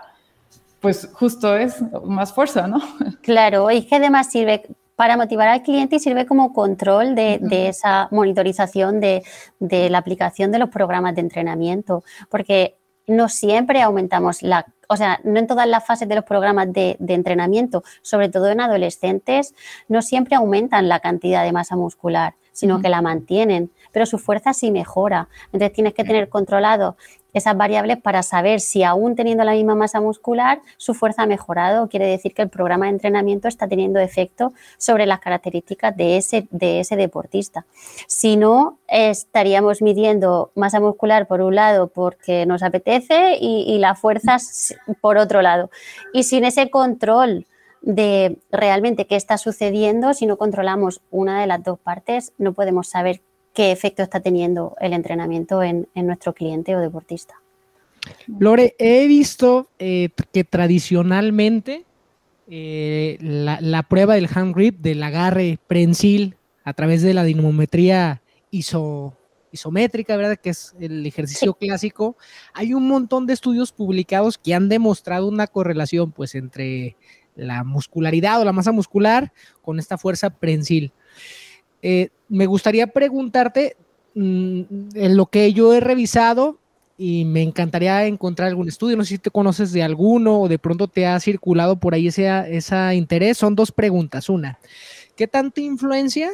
[0.81, 2.79] Pues justo es más fuerza, ¿no?
[3.21, 4.63] Claro, y que además sirve
[4.97, 9.23] para motivar al cliente y sirve como control de, esa monitorización de,
[9.59, 15.39] la aplicación de los programas de entrenamiento, porque no siempre aumentamos la, o sea, no
[15.39, 19.53] en todas las fases de los programas de, entrenamiento, sobre todo en adolescentes,
[19.87, 24.51] no siempre aumentan la cantidad de masa muscular, sino que la mantienen, pero su fuerza
[24.51, 25.29] sí mejora.
[25.45, 26.97] Entonces tienes que tener controlado
[27.31, 31.87] esas variables para saber si aún teniendo la misma masa muscular su fuerza ha mejorado.
[31.87, 36.47] Quiere decir que el programa de entrenamiento está teniendo efecto sobre las características de ese,
[36.49, 37.67] de ese deportista.
[38.07, 43.93] Si no, estaríamos midiendo masa muscular por un lado porque nos apetece y, y la
[43.93, 44.37] fuerza
[44.99, 45.69] por otro lado.
[46.11, 47.45] Y sin ese control
[47.81, 52.87] de realmente qué está sucediendo, si no controlamos una de las dos partes, no podemos
[52.87, 53.21] saber
[53.53, 57.35] qué efecto está teniendo el entrenamiento en, nuestro cliente o deportista.
[58.27, 61.85] Lore, he visto eh, que tradicionalmente
[62.49, 70.15] eh, la, prueba del hand grip, del agarre prensil a través de la dinamometría isométrica,
[70.15, 70.37] ¿verdad?
[70.37, 72.15] Que es el ejercicio clásico.
[72.53, 76.95] Hay un montón de estudios publicados que han demostrado una correlación, pues, entre
[77.37, 80.91] la muscularidad o la masa muscular con esta fuerza prensil.
[81.81, 83.77] Eh, me gustaría preguntarte,
[84.15, 84.61] mm,
[84.95, 86.59] en lo que yo he revisado,
[86.97, 90.57] y me encantaría encontrar algún estudio, no sé si te conoces de alguno o de
[90.57, 93.37] pronto te ha circulado por ahí ese, esa interés.
[93.37, 94.29] Son dos preguntas.
[94.29, 94.57] Una,
[95.15, 96.31] ¿qué tanta influencia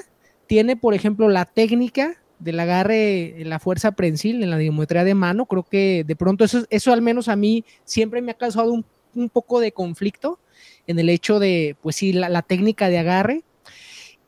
[0.47, 5.45] tiene, por ejemplo, la técnica del agarre la fuerza prensil, en la diometría de mano?
[5.47, 8.85] Creo que de pronto eso, eso al menos a mí siempre me ha causado un,
[9.15, 10.39] un poco de conflicto
[10.87, 13.43] en el hecho de, pues sí, la técnica de agarre.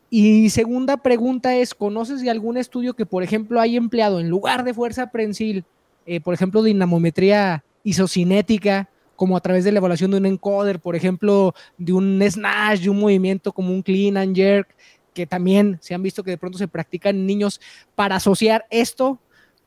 [0.09, 4.63] Y segunda pregunta es, ¿conoces de algún estudio que, por ejemplo, haya empleado en lugar
[4.63, 5.65] de fuerza prensil,
[6.05, 10.95] eh, por ejemplo, dinamometría isocinética, como a través de la evaluación de un encoder, por
[10.95, 14.75] ejemplo, de un snatch, de un movimiento como un clean and jerk,
[15.13, 17.59] que también se han visto que de pronto se practican niños
[17.95, 19.19] para asociar esto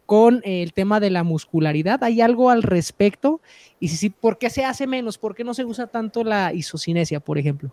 [0.08, 2.02] con el tema de la muscularidad.
[2.02, 3.42] ¿Hay algo al respecto?
[3.78, 5.18] Y si sí, ¿por qué se hace menos?
[5.18, 7.72] ¿Por qué no se usa tanto la isocinesia, por ejemplo?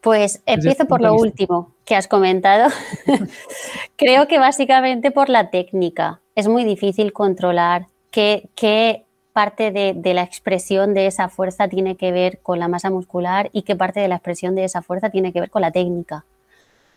[0.00, 2.72] Pues empiezo por lo último que has comentado.
[3.96, 6.20] Creo que básicamente por la técnica.
[6.34, 12.40] Es muy difícil controlar qué, parte de, la expresión de esa fuerza tiene que ver
[12.40, 15.38] con la masa muscular y qué parte de la expresión de esa fuerza tiene que
[15.38, 16.24] ver con la técnica.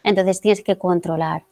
[0.04, 1.44] Entonces tienes que controlar.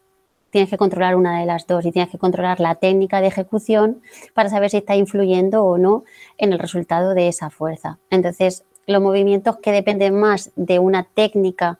[0.55, 4.01] Tienes que controlar una de las dos y tienes que controlar la técnica de ejecución
[4.33, 6.05] para saber si está influyendo o no
[6.37, 7.97] en el resultado de esa fuerza.
[8.09, 11.77] Entonces, los movimientos que dependen más de una técnica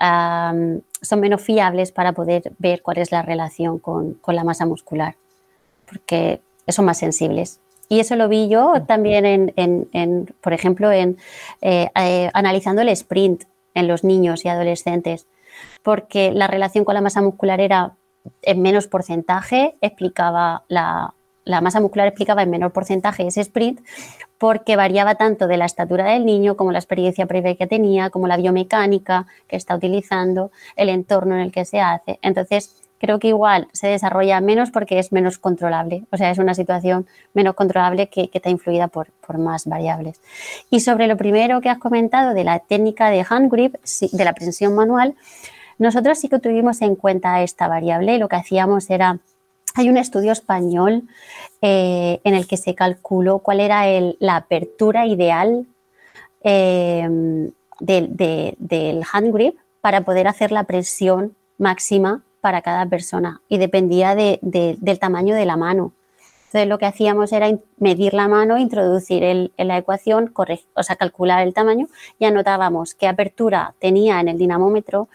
[0.00, 5.14] son menos fiables para poder ver cuál es la relación con, la masa muscular,
[5.88, 7.60] porque son más sensibles.
[7.88, 11.16] Y eso lo vi yo también, en, por ejemplo, en
[11.60, 13.44] eh, eh, analizando el sprint
[13.74, 15.28] en los niños y adolescentes,
[15.84, 17.94] porque la relación con la masa muscular era
[18.42, 21.14] en menos porcentaje, explicaba la,
[21.62, 23.80] masa muscular explicaba en menor porcentaje ese sprint
[24.38, 28.26] porque variaba tanto de la estatura del niño como la experiencia previa que tenía, como
[28.26, 32.18] la biomecánica que está utilizando, el entorno en el que se hace.
[32.22, 36.54] Entonces, creo que igual se desarrolla menos porque es menos controlable, o sea, es una
[36.54, 40.20] situación menos controlable que, está influida por, más variables.
[40.70, 43.76] Y sobre lo primero que has comentado de la técnica de hand grip,
[44.12, 45.14] de la prensión manual,
[45.80, 49.18] nosotros sí que tuvimos en cuenta esta variable, lo que hacíamos era
[49.74, 51.04] hay un estudio español
[51.62, 53.84] eh, en el que se calculó cuál era
[54.18, 55.66] la apertura ideal
[56.42, 64.14] em, del hand grip para poder hacer la presión máxima para cada persona y dependía
[64.14, 65.92] del tamaño de la mano.
[66.50, 70.34] Entonces lo que hacíamos era medir la mano, introducir en la ecuación,
[70.74, 71.86] o sea, calcular el tamaño
[72.18, 75.08] y anotábamos qué apertura tenía en el dinamómetro,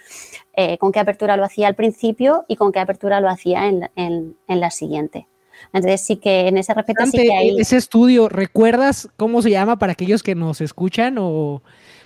[0.54, 4.38] eh, con qué apertura lo hacía al principio y con qué apertura lo hacía en,
[4.48, 5.28] la siguiente.
[5.74, 7.60] Entonces sí que en ese respecto sí que hay...
[7.60, 11.62] Ese estudio, ¿recuerdas cómo se llama para aquellos que nos escuchan o...?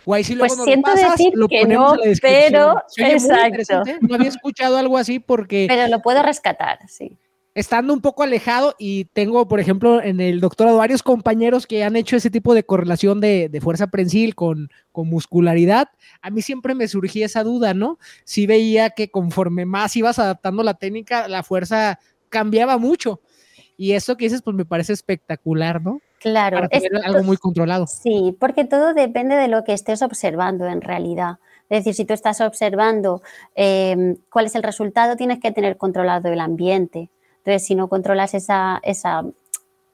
[0.06, 3.84] pues siento decir que no, pero exacto.
[4.02, 5.68] No había escuchado algo así porque...
[5.70, 7.16] Pero lo puedo rescatar, sí
[7.56, 11.96] estando un poco alejado y tengo, por ejemplo, en el doctorado varios compañeros que han
[11.96, 15.88] hecho ese tipo de correlación de, fuerza prensil con, muscularidad,
[16.22, 18.00] a mí siempre me surgía esa duda, ¿no?
[18.26, 23.22] Si veía que conforme más ibas adaptando la técnica, la fuerza cambiaba mucho.
[23.78, 26.02] Y eso que dices, pues me parece espectacular, ¿no?
[26.20, 26.68] Claro.
[27.06, 27.88] algo muy controlado.
[27.88, 31.38] Sí, porque todo depende de lo que estés observando en realidad.
[31.70, 33.22] Es decir, si tú estás observando
[33.56, 37.10] eh, cuál es el resultado, tienes que tener controlado el ambiente.
[37.40, 39.26] Entonces, si no controlas esa, esa,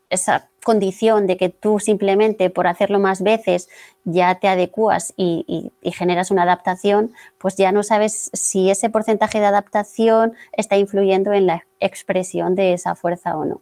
[0.10, 3.70] esa condición de que tú simplemente por hacerlo más veces
[4.04, 9.46] ya te adecuas y, generas una adaptación, pues ya no sabes si ese porcentaje de
[9.46, 13.62] adaptación está influyendo en la expresión de esa fuerza o no.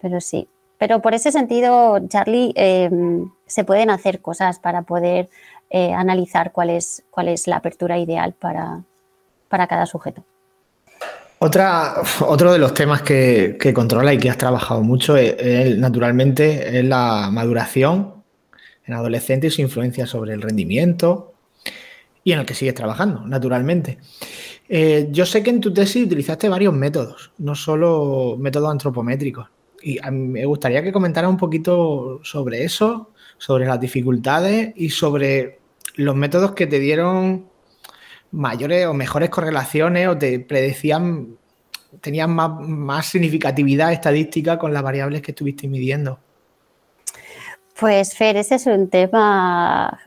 [0.00, 5.28] Pero sí, pero por ese sentido, Charlie, em, se pueden hacer cosas para poder
[5.70, 10.22] eh, analizar cuál es, cuál es la apertura ideal para cada sujeto.
[11.46, 16.84] Otra, otro de los temas que, controla y que has trabajado mucho, es, naturalmente, es
[16.84, 18.14] la maduración
[18.84, 21.34] en adolescentes y su influencia sobre el rendimiento
[22.24, 23.98] y en el que sigues trabajando, naturalmente.
[24.68, 29.46] Eh, yo sé que en tu tesis utilizaste varios métodos, no solo métodos antropométricos.
[29.80, 35.60] Y me gustaría que comentara un poquito sobre eso, sobre las dificultades y sobre
[35.94, 37.46] los métodos que te dieron
[38.36, 41.36] mayores o mejores correlaciones o te predecían,
[42.00, 46.18] tenían más, significatividad estadística con las variables que estuviste midiendo?
[47.80, 49.98] Pues Fer, ese es un tema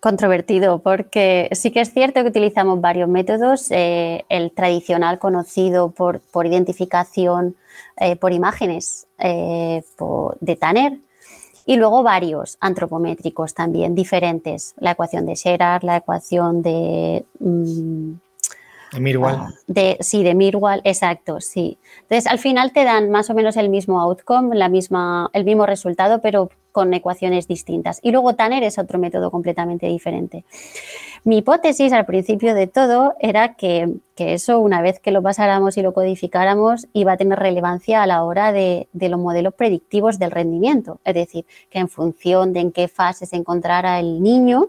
[0.00, 3.70] controvertido porque sí que es cierto que utilizamos varios métodos.
[3.70, 7.56] Eh, el tradicional conocido por, identificación
[7.96, 9.82] eh, por imágenes eh,
[10.40, 10.98] de Tanner,
[11.66, 14.74] y luego varios antropométricos también diferentes.
[14.78, 17.26] La ecuación de Sherard, la ecuación de...
[17.40, 18.12] Mm,
[18.92, 19.34] de Mirwal.
[19.34, 21.76] Ah, de, sí, de Mirwal, exacto, sí.
[22.02, 25.66] Entonces, al final te dan más o menos el mismo outcome, la misma, el mismo
[25.66, 28.00] resultado, pero con ecuaciones distintas.
[28.02, 30.44] Y luego Tanner es otro método completamente diferente.
[31.24, 35.82] Mi hipótesis al principio de todo era que, eso, una vez que lo pasáramos y
[35.82, 41.00] lo codificáramos, iba a tener relevancia a la hora de, los modelos predictivos del rendimiento.
[41.06, 44.68] Es decir, que en función de en qué fase se encontrara el niño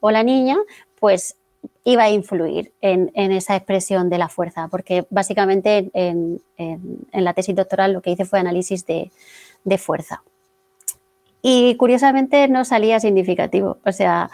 [0.00, 0.58] o la niña,
[1.00, 1.38] pues
[1.84, 6.42] iba a influir en, esa expresión de la fuerza, porque básicamente en,
[7.14, 10.22] la tesis doctoral lo que hice fue análisis de fuerza
[11.48, 13.78] y curiosamente no salía significativo.
[13.86, 14.30] O sea,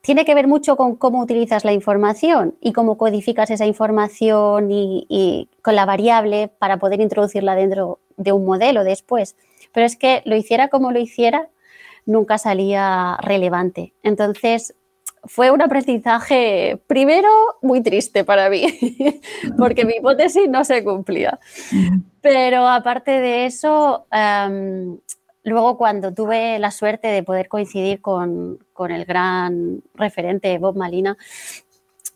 [0.00, 5.48] tiene que ver mucho con cómo utilizas la información y cómo codificas esa información y,
[5.60, 9.34] con la variable para poder introducirla dentro de un modelo después.
[9.72, 11.48] Pero es que lo hiciera como lo hiciera,
[12.06, 13.92] nunca salía relevante.
[14.04, 14.76] Entonces,
[15.24, 17.28] fue un aprendizaje, primero,
[17.60, 18.66] muy triste para mí,
[19.58, 21.40] porque mi hipótesis no se cumplía.
[22.20, 24.98] Pero aparte de eso, em,
[25.44, 31.16] Luego, cuando tuve la suerte de poder coincidir con, el gran referente Bob Malina,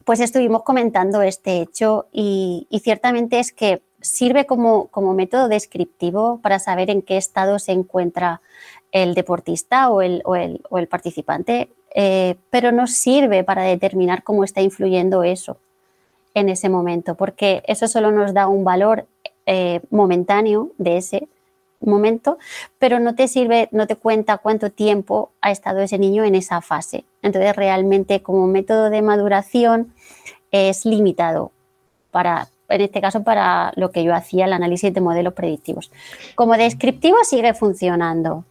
[0.04, 6.90] pues estuvimos comentando este hecho y, ciertamente es que sirve como, método descriptivo para saber
[6.90, 8.40] en qué estado se encuentra
[8.92, 10.22] el deportista o el,
[10.88, 15.58] participante, eh, pero no sirve para determinar cómo está influyendo eso
[16.34, 19.06] en ese momento, porque eso solo nos da un valor
[19.46, 21.28] eh, momentáneo de ese
[21.80, 22.38] momento,
[22.78, 26.60] pero no te sirve, no te cuenta cuánto tiempo ha estado ese niño en esa
[26.60, 27.04] fase.
[27.22, 29.92] Entonces, realmente como método de maduración
[30.50, 31.52] es limitado
[32.10, 35.90] para, en este caso, para lo que yo hacía, el análisis de modelos predictivos.
[36.34, 38.44] Como descriptivo sigue funcionando.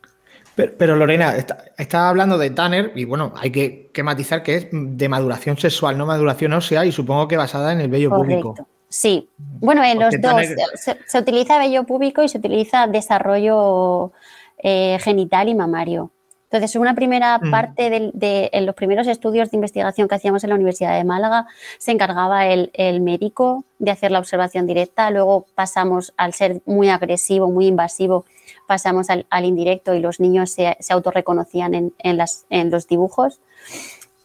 [0.56, 1.36] Pero, Lorena,
[1.78, 6.06] está, hablando de Tanner y bueno, hay que, matizar que es de maduración sexual, no
[6.06, 8.56] maduración ósea y supongo que basada en el vello público.
[8.96, 10.42] Sí, bueno, en los dos
[11.06, 14.14] se, utiliza vello púbico y se utiliza desarrollo
[14.58, 16.12] eh, genital y mamario.
[16.46, 17.52] Entonces, una primera mm.
[17.52, 21.46] parte de, en los primeros estudios de investigación que hacíamos en la Universidad de Málaga,
[21.78, 22.72] se encargaba el,
[23.02, 28.24] médico de hacer la observación directa, luego pasamos al ser muy agresivo, muy invasivo,
[28.66, 33.42] pasamos al, indirecto y los niños se, se autorreconocían en, en los dibujos.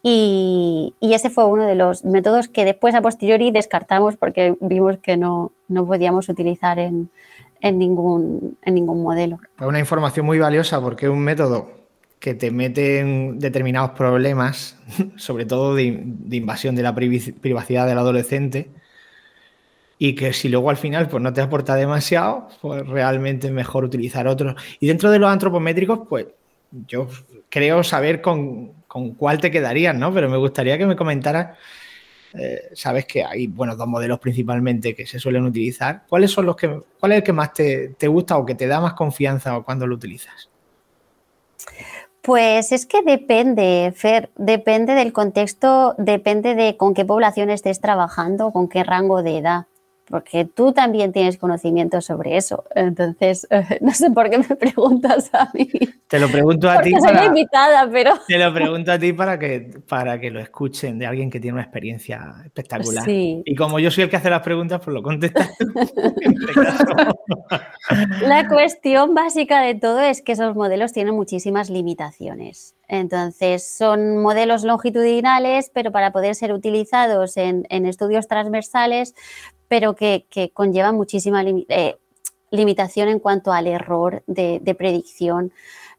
[0.02, 5.16] Y, ese fue uno de los métodos que después a posteriori descartamos porque vimos que
[5.16, 7.10] no, no podíamos utilizar en,
[7.60, 9.38] en, ningún, en ningún modelo.
[9.60, 11.70] Una información muy valiosa porque es un método
[12.18, 14.78] que te mete en determinados problemas,
[15.16, 18.70] sobre todo de, de, invasión de la privacidad del adolescente,
[19.98, 23.84] y que si luego al final pues, no te aporta demasiado, pues realmente es mejor
[23.84, 24.54] utilizar otros.
[24.80, 26.26] Y dentro de los antropométricos, pues
[26.86, 27.06] yo
[27.50, 30.12] creo saber con, con cuál te quedarías, ¿no?
[30.12, 31.56] Pero me gustaría que me comentaras,
[32.34, 36.02] eh, sabes que hay, bueno, dos modelos principalmente que se suelen utilizar.
[36.08, 38.80] ¿Cuáles son los que, cuál es el que más te, gusta o que te da
[38.80, 40.50] más confianza cuando lo utilizas?
[42.20, 48.50] Pues es que depende, Fer, depende del contexto, depende de con qué población estés trabajando,
[48.50, 49.66] con qué rango de edad
[50.10, 52.64] porque tú también tienes conocimiento sobre eso.
[52.74, 53.46] Entonces,
[53.80, 55.68] no sé por qué me preguntas a mí.
[56.08, 56.90] Te lo pregunto a ti.
[56.90, 58.14] Soy invitada, pero.
[58.26, 61.54] Te lo pregunto a ti para que, para que lo escuchen de alguien que tiene
[61.54, 63.04] una experiencia espectacular.
[63.08, 65.48] Y como yo soy el que hace las preguntas, pues lo contestas
[68.22, 72.74] La cuestión básica de todo es que esos modelos tienen muchísimas limitaciones.
[72.88, 79.14] Entonces, son modelos longitudinales, pero para poder ser utilizados en, en estudios transversales,
[79.70, 81.96] pero que, conlleva muchísima eh,
[82.50, 85.52] limitación en cuanto al error de, predicción,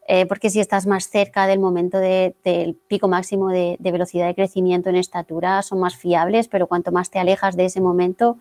[0.10, 4.90] eh, porque si estás más cerca del momento del pico máximo de, velocidad de crecimiento
[4.90, 8.38] en estatura, son más fiables, pero cuanto más te alejas de ese momento,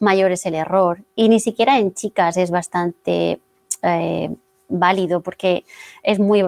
[0.00, 1.04] mayor es el error.
[1.14, 3.38] Y ni siquiera en chicas es bastante
[3.82, 4.34] eh,
[4.68, 5.64] válido, porque
[6.02, 6.42] es muy,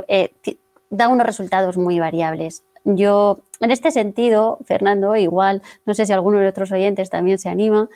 [0.91, 2.65] da unos resultados muy variables.
[2.97, 7.51] Yo, en este sentido, Fernando, igual, no sé si alguno de otros oyentes también se
[7.51, 7.91] anima,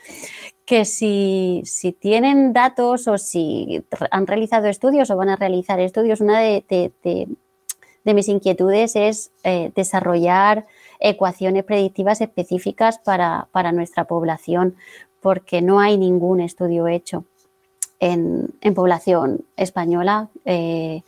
[0.66, 1.62] que si,
[1.98, 7.26] tienen datos o si han realizado estudios o van a realizar estudios, una de,
[8.04, 10.66] mis inquietudes es eh, desarrollar
[11.00, 14.76] ecuaciones predictivas específicas para, nuestra población,
[15.22, 17.24] porque no hay ningún estudio hecho
[17.98, 21.00] en, población española eh,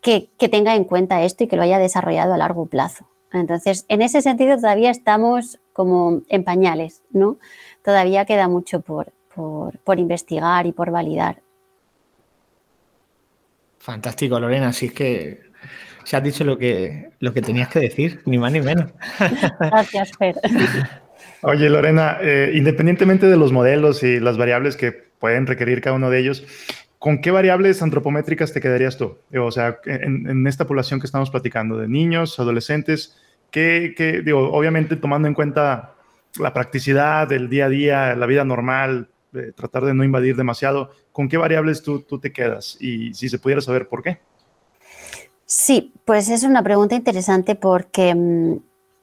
[0.00, 3.04] que, tenga en cuenta esto y que lo haya desarrollado a largo plazo.
[3.32, 7.38] Entonces, en ese sentido todavía estamos como en pañales, ¿no?
[7.84, 9.12] Todavía queda mucho por,
[9.98, 11.42] investigar y por validar.
[13.78, 14.68] Fantástico, Lorena.
[14.68, 15.40] Así es que
[16.04, 18.92] se has dicho lo que, lo que tenías que decir, ni más ni menos.
[19.60, 20.36] Gracias, Fer.
[21.42, 26.10] Oye, Lorena, eh, independientemente de los modelos y las variables que pueden requerir cada uno
[26.10, 26.44] de ellos,
[27.06, 29.16] ¿con qué variables antropométricas te quedarías tú?
[29.40, 33.16] O sea, en, esta población que estamos platicando, de niños, adolescentes,
[33.52, 35.94] que, digo, obviamente tomando en cuenta
[36.40, 39.08] la practicidad del día a día, la vida normal,
[39.54, 42.76] tratar de no invadir demasiado, ¿con qué variables tú, tú te quedas?
[42.80, 44.18] Y si se pudiera saber por qué.
[45.44, 48.56] Sí, pues es una pregunta interesante porque mm,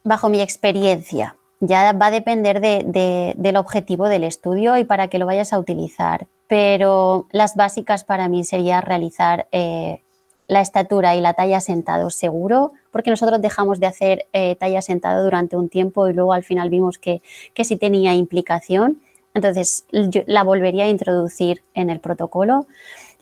[0.04, 5.26] bajo mi experiencia ya va a depender del objetivo del estudio y para qué lo
[5.26, 10.02] vayas a utilizar pero las básicas para mí sería realizar eh,
[10.48, 15.24] la estatura y la talla sentado seguro, porque nosotros dejamos de hacer eh, talla sentado
[15.24, 17.24] durante un tiempo y luego al final vimos que,
[17.56, 19.02] que sí tenía implicación.
[19.34, 22.68] Entonces la volvería a introducir en el protocolo.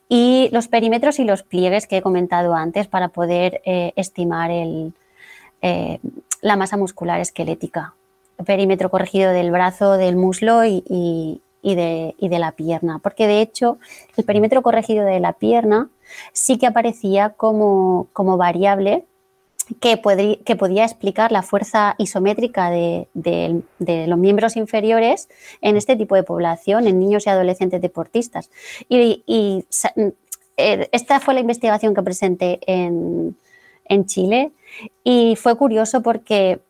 [0.10, 4.92] Y los perímetros y los pliegues que he comentado antes para poder eh, estimar el,
[6.42, 7.94] la masa muscular esquelética.
[8.44, 13.78] Perímetro corregido del brazo, del muslo y, de, la pierna, porque de hecho
[14.18, 15.90] el perímetro corregido de la pierna
[16.34, 19.06] sí que aparecía como, variable
[19.80, 20.02] que,
[20.44, 23.08] que, podía explicar la fuerza isométrica de,
[24.08, 25.30] los miembros inferiores
[25.62, 28.50] en este tipo de población, en niños y adolescentes deportistas.
[28.90, 29.24] Y,
[30.58, 33.36] eh, esta fue la investigación que presenté en,
[34.06, 34.54] Chile
[35.04, 36.62] y fue curioso porque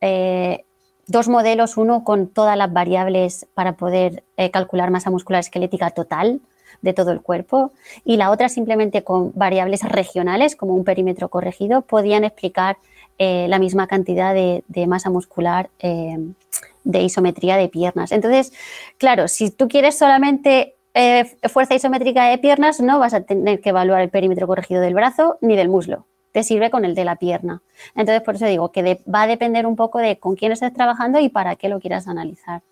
[0.00, 0.64] eh,
[1.06, 6.40] dos modelos, uno con todas las variables para poder eh, calcular masa muscular esquelética total
[6.80, 7.72] de todo el cuerpo
[8.04, 12.76] y la otra simplemente con variables regionales como un perímetro corregido, podían explicar
[13.18, 18.10] la misma cantidad de, masa muscular de isometría de piernas.
[18.10, 18.52] Entonces,
[18.98, 23.70] claro, si tú quieres solamente eh, fuerza isométrica de piernas, no vas a tener que
[23.70, 26.06] evaluar el perímetro corregido del brazo ni del muslo.
[26.32, 27.62] Te sirve con el de la pierna.
[27.94, 31.20] Entonces, por eso digo que va a depender un poco de con quién estés trabajando
[31.20, 32.62] y para qué lo quieras analizar.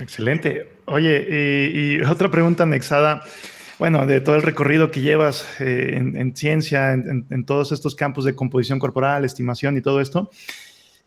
[0.00, 0.68] Excelente.
[0.86, 3.22] Oye, y, otra pregunta anexada.
[3.78, 8.34] Bueno, de todo el recorrido que llevas eh, en, ciencia, en, todos estos campos de
[8.34, 10.30] composición corporal, estimación y todo esto,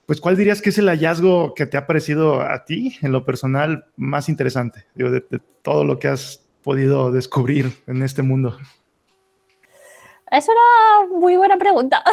[0.06, 3.24] pues ¿cuál dirías que es el hallazgo que te ha parecido a ti, en lo
[3.24, 4.86] personal, más interesante?
[4.94, 5.24] De
[5.62, 8.58] todo lo que has podido descubrir en este mundo.
[10.32, 12.04] Es una muy buena pregunta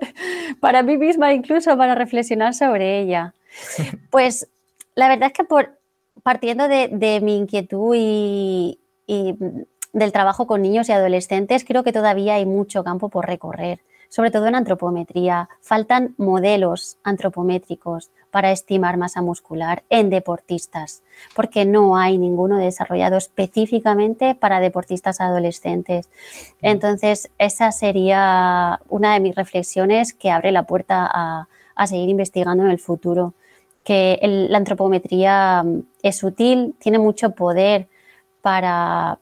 [0.60, 3.34] para mí misma, incluso para reflexionar sobre ella.
[4.10, 4.48] Pues
[4.94, 5.78] la verdad es que por,
[6.22, 8.78] partiendo de, mi inquietud y,
[9.92, 14.30] del trabajo con niños y adolescentes, creo que todavía hay mucho campo por recorrer, sobre
[14.30, 15.48] todo en antropometría.
[15.60, 21.02] Faltan modelos antropométricos para estimar masa muscular en deportistas,
[21.34, 26.08] porque no hay ninguno desarrollado específicamente para deportistas adolescentes.
[26.60, 31.48] Entonces, esa sería una de mis reflexiones que abre la puerta a,
[31.86, 33.34] seguir investigando en el futuro,
[33.84, 37.86] que la antropometría mm, es útil, tiene mucho poder
[38.42, 39.18] para,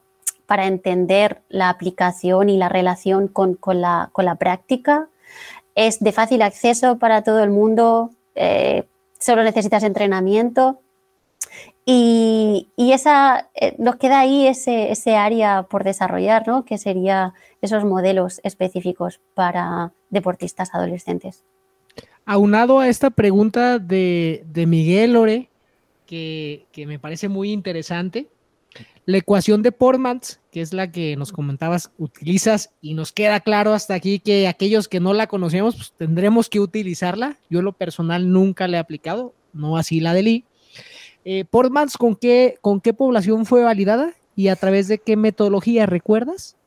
[0.47, 5.07] para entender la aplicación y la relación con, la, práctica.
[5.75, 8.09] Es de fácil acceso para todo el mundo.
[8.33, 8.85] Eh,
[9.19, 10.81] solo necesitas entrenamiento.
[11.85, 16.65] Y, esa, eh, nos queda ahí ese, ese área por desarrollar, ¿no?
[16.65, 21.45] que sería esos modelos específicos para deportistas adolescentes.
[22.25, 25.49] Aunado a esta pregunta de, Miguel Lore,
[26.05, 28.27] que, que, me parece muy interesante,
[29.07, 33.73] la ecuación de Portmans, que es la que nos comentabas, utilizas y nos queda claro
[33.73, 37.37] hasta aquí que aquellos que no la conocemos, pues tendremos que utilizarla.
[37.49, 40.45] Yo lo personal nunca la he aplicado, no así la de Lee.
[41.23, 45.85] Eh, Portmans, ¿con qué, ¿con qué población fue validada y a través de qué metodología
[45.85, 46.57] recuerdas?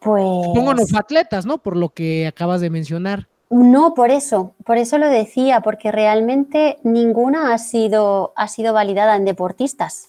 [0.00, 0.22] Pues...
[0.22, 1.58] Pongo no atletas, ¿no?
[1.58, 3.28] Por lo que acabas de mencionar.
[3.50, 9.16] No, por eso, por eso lo decía, porque realmente ninguna ha sido, ha sido validada
[9.16, 10.08] en deportistas.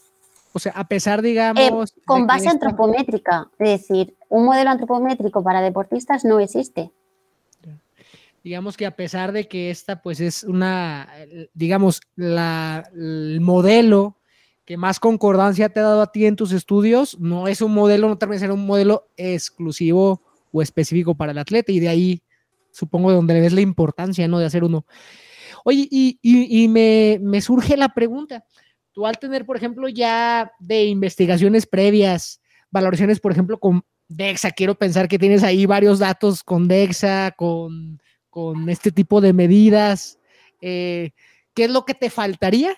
[0.54, 1.92] O sea, a pesar, digamos...
[1.92, 6.92] Eh, con base antropométrica, es decir, un modelo antropométrico para deportistas no existe.
[8.44, 11.10] Digamos que a pesar de que esta pues es una,
[11.54, 14.18] digamos, la, el modelo
[14.64, 18.08] que más concordancia te ha dado a ti en tus estudios, no es un modelo,
[18.08, 20.22] no termina de ser un modelo exclusivo
[20.52, 22.22] o específico para el atleta y de ahí
[22.72, 24.40] supongo donde le ves la importancia, ¿no?
[24.40, 24.86] De hacer uno.
[25.64, 28.46] Oye, y, me, me surge la pregunta,
[28.98, 32.42] tú al tener, por ejemplo, ya de investigaciones previas,
[32.72, 38.00] valoraciones, por ejemplo, con DEXA, quiero pensar que tienes ahí varios datos con DEXA, con,
[38.68, 40.18] este tipo de medidas.
[40.62, 41.12] Eh,
[41.54, 42.76] ¿Qué es lo que te faltaría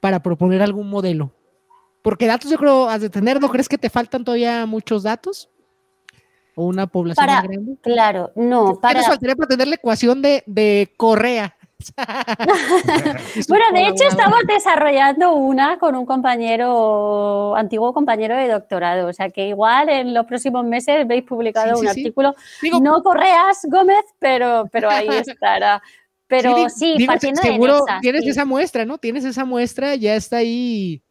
[0.00, 1.32] para proponer algún modelo?
[2.02, 5.50] Porque datos yo creo has de tener, ¿no crees que te faltan todavía muchos datos?
[6.56, 7.76] ¿O una población grande?
[7.80, 8.72] Claro, no.
[8.72, 9.02] ¿Qué para...
[9.04, 11.54] faltaría para tener la ecuación de, de Correa?
[13.48, 19.30] bueno, de hecho estamos desarrollando una con un compañero, antiguo compañero de doctorado, o sea
[19.30, 22.34] que igual en los próximos meses veis publicado un artículo,
[22.80, 25.82] no Correas Gómez, pero, pero ahí estará.
[26.26, 28.98] Pero sí, partiendo seguro tienes esa muestra, ¿no?
[28.98, 31.02] Tienes esa muestra, ya está ahí.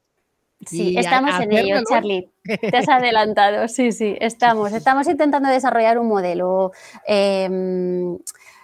[0.65, 2.29] Sí, estamos en ello, Charlie.
[2.43, 4.73] Te has adelantado, sí, sí, estamos.
[4.73, 6.71] Estamos intentando desarrollar un modelo.
[7.05, 8.17] Em,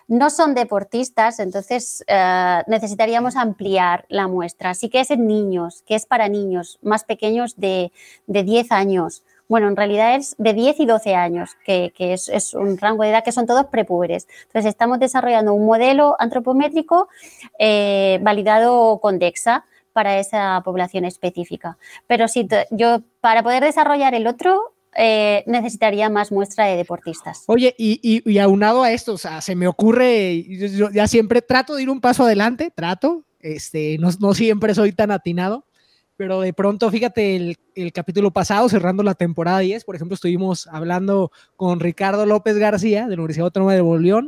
[0.08, 4.74] no son deportistas, entonces eh, necesitaríamos ampliar la muestra.
[4.74, 7.92] Sí que es en niños, que es para niños más pequeños de,
[8.28, 9.24] 10 años.
[9.48, 13.24] Bueno, en realidad es de 10 y 12 años, que, es, un rango de edad
[13.24, 14.28] que son todos prepúberes.
[14.48, 17.10] Entonces, estamos desarrollando un modelo antropométrico
[17.60, 21.78] eh, validado con DEXA para esa población específica.
[22.06, 27.44] Pero si yo, para poder desarrollar el otro, eh, necesitaría más muestra de deportistas.
[27.48, 31.84] Oye, y, aunado a esto, o sea, se me ocurre, yo, ya siempre trato de
[31.84, 35.66] ir un paso adelante, trato, este, no, siempre soy tan atinado,
[36.18, 40.68] pero de pronto, fíjate, el, el, capítulo pasado, cerrando la temporada 10, por ejemplo, estuvimos
[40.68, 44.26] hablando con Ricardo López García de la Universidad Autónoma de Bolívar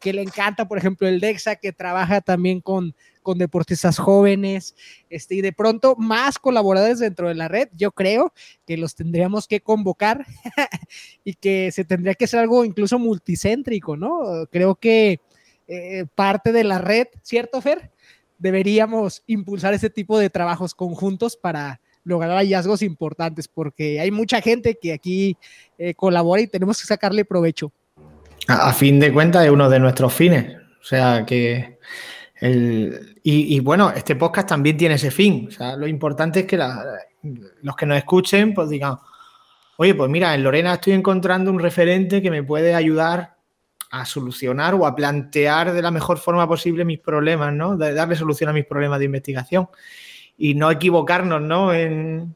[0.00, 4.74] que le encanta, por ejemplo, el DEXA, que trabaja también con, con deportistas jóvenes,
[5.08, 8.32] este, y de pronto más colaboradores dentro de la red, yo creo
[8.66, 10.26] que los tendríamos que convocar
[11.24, 14.46] y que se tendría que hacer algo incluso multicéntrico, ¿no?
[14.50, 15.20] Creo que
[15.68, 17.90] eh, parte de la red, ¿cierto, Fer?
[18.38, 24.78] Deberíamos impulsar ese tipo de trabajos conjuntos para lograr hallazgos importantes, porque hay mucha gente
[24.80, 25.36] que aquí
[25.78, 27.72] eh, colabora y tenemos que sacarle provecho.
[28.48, 30.56] A, fin de cuentas, es uno de nuestros fines.
[30.80, 31.78] O sea que.
[32.42, 35.46] Y, bueno, este podcast también tiene ese fin.
[35.48, 38.96] O sea, lo importante es que los que nos escuchen, pues digan,
[39.76, 43.36] oye, pues mira, en Lorena estoy encontrando un referente que me puede ayudar
[43.90, 47.76] a solucionar o a plantear de la mejor forma posible mis problemas, ¿no?
[47.76, 49.68] De darle solución a mis problemas de investigación
[50.38, 51.74] y no equivocarnos, ¿no?
[51.74, 52.34] En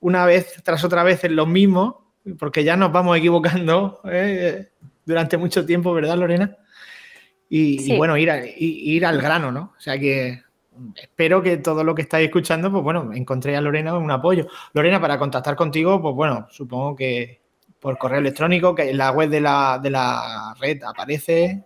[0.00, 4.68] una vez tras otra vez en lo mismo, porque ya nos vamos equivocando ¿eh?
[5.04, 6.56] durante mucho tiempo, ¿verdad, Lorena?
[7.50, 9.72] Y, bueno, ir, ir al grano, ¿no?
[9.76, 10.42] O sea que
[10.96, 14.46] espero que todo lo que estáis escuchando, pues bueno, encontré a Lorena un apoyo.
[14.72, 17.40] Lorena, para contactar contigo, pues bueno, supongo que
[17.80, 21.64] por correo electrónico, que en la web de la, de la red aparece.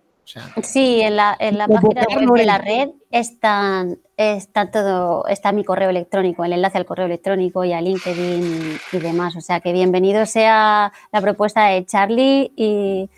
[0.62, 5.64] sí, en la, en la página web de la red está, está todo, está mi
[5.64, 9.36] correo electrónico, el enlace al correo electrónico y a LinkedIn y, demás.
[9.36, 13.10] O sea que bienvenido sea la propuesta de Charlie y,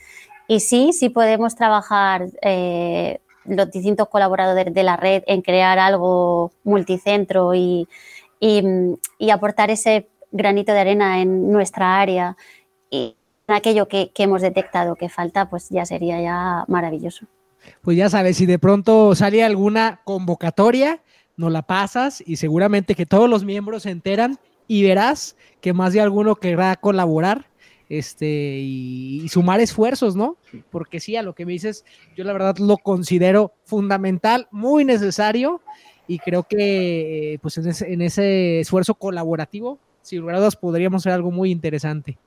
[0.48, 6.52] y sí, sí podemos trabajar eh, los distintos colaboradores de la red en crear algo
[6.64, 7.88] multicentro y,
[8.40, 12.36] y aportar ese granito de arena en nuestra área
[12.90, 13.16] y
[13.46, 17.26] aquello que, hemos detectado que falta, pues ya sería ya maravilloso.
[17.82, 21.00] Pues ya sabes, si de pronto sale alguna convocatoria,
[21.36, 25.92] no la pasas y seguramente que todos los miembros se enteran y verás que más
[25.92, 27.46] de alguno querrá colaborar
[27.88, 30.36] este, y, sumar esfuerzos, ¿no?
[30.70, 31.84] Porque sí, a lo que me dices,
[32.16, 35.60] yo la verdad lo considero fundamental, muy necesario
[36.06, 41.30] y creo que pues en ese, en ese esfuerzo colaborativo, si logrados podríamos hacer algo
[41.30, 42.18] muy interesante.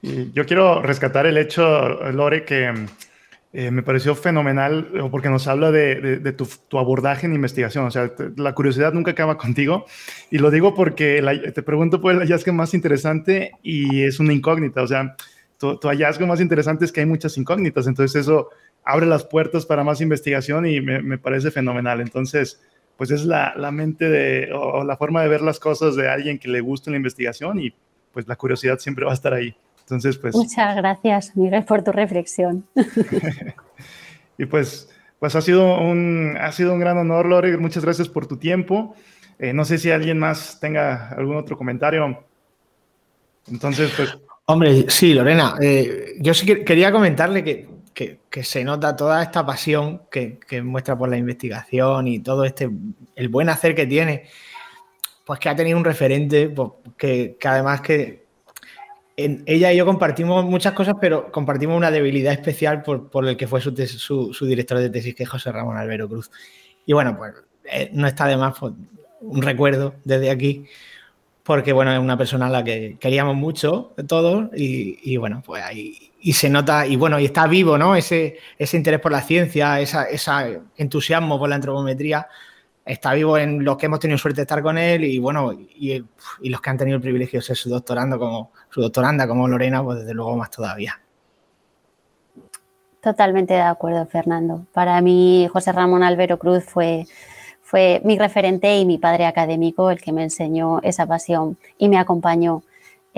[0.00, 2.72] Y yo quiero rescatar el hecho, Lore, que
[3.60, 7.86] eh, me pareció fenomenal eh, porque nos habla de, tu, abordaje en investigación.
[7.86, 9.84] O sea, la curiosidad nunca acaba contigo.
[10.30, 11.20] Y lo digo porque
[11.52, 14.80] te pregunto por el hallazgo más interesante y es una incógnita.
[14.80, 15.16] O sea,
[15.58, 17.88] tu, hallazgo más interesante es que hay muchas incógnitas.
[17.88, 18.50] Entonces eso
[18.84, 22.00] abre las puertas para más investigación y me, parece fenomenal.
[22.00, 22.62] Entonces,
[22.96, 26.46] pues es la, mente de, o la forma de ver las cosas de alguien que
[26.46, 27.74] le gusta la investigación y
[28.12, 29.56] pues la curiosidad siempre va a estar ahí.
[29.88, 30.34] Entonces, pues...
[30.34, 32.66] Muchas gracias, Miguel, por tu reflexión.
[34.38, 37.56] y pues, pues ha, sido un, ha sido un gran honor, Lore.
[37.56, 38.94] Muchas gracias por tu tiempo.
[39.38, 42.22] Eh, no sé si alguien más tenga algún otro comentario.
[43.50, 44.18] Entonces, pues...
[44.44, 50.02] Hombre, sí, Lorena, eh, yo sí quería comentarle que, que, se nota toda esta pasión
[50.10, 52.68] que, que, muestra por la investigación y todo este,
[53.16, 54.24] el buen hacer que tiene,
[55.24, 58.27] pues que ha tenido un referente pues, que, que además que,
[59.18, 63.60] ella y yo compartimos muchas cosas, pero compartimos una debilidad especial por, el que fue
[63.60, 63.72] su,
[64.42, 66.30] director de tesis, que José Ramón Albero Cruz.
[66.86, 68.74] Y bueno, pues eh, no está de más pues,
[69.20, 70.66] un recuerdo desde aquí,
[71.42, 75.64] porque bueno, es una persona a la que queríamos mucho todos y, bueno, pues
[76.20, 77.96] y se nota, y bueno, y está vivo, ¿no?
[77.96, 82.28] Ese, ese interés por la ciencia, ese entusiasmo por la antropometría,
[82.88, 86.04] está vivo en los que hemos tenido suerte de estar con él y bueno, y,
[86.42, 89.82] los que han tenido el privilegio de ser su doctorando como su doctoranda como Lorena,
[89.84, 91.00] pues desde luego más todavía.
[93.00, 94.66] Totalmente de acuerdo, Fernando.
[94.72, 97.04] Para mí, José Ramón Albero Cruz fue,
[97.62, 101.98] fue mi referente y mi padre académico, el que me enseñó esa pasión y me
[101.98, 102.62] acompañó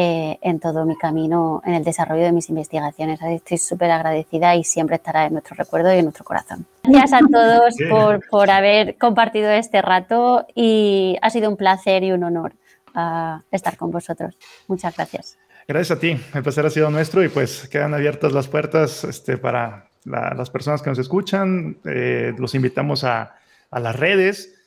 [0.02, 3.20] eh, en todo mi camino, en el desarrollo de mis investigaciones.
[3.20, 6.64] Estoy súper agradecida y siempre estará en nuestro recuerdo y en nuestro corazón.
[6.84, 12.12] Gracias a todos por, por, haber compartido este rato y ha sido un placer y
[12.12, 12.54] un honor
[12.94, 14.38] uh, estar con vosotros.
[14.68, 15.36] Muchas gracias.
[15.68, 19.36] Gracias a ti, el placer ha sido nuestro y pues quedan abiertas las puertas este,
[19.36, 21.76] para las personas que nos escuchan.
[21.84, 23.34] Eh, los invitamos a,
[23.70, 24.59] a las redes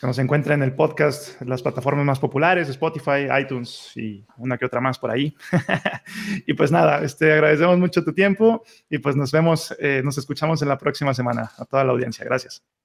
[0.00, 4.64] que nos encuentra en el podcast, las plataformas más populares, Spotify, iTunes y una que
[4.64, 5.36] otra más por ahí.
[6.46, 10.62] y pues nada, este, agradecemos mucho tu tiempo y pues nos vemos, eh, nos escuchamos
[10.62, 12.24] en la próxima semana a toda la audiencia.
[12.24, 12.79] Gracias.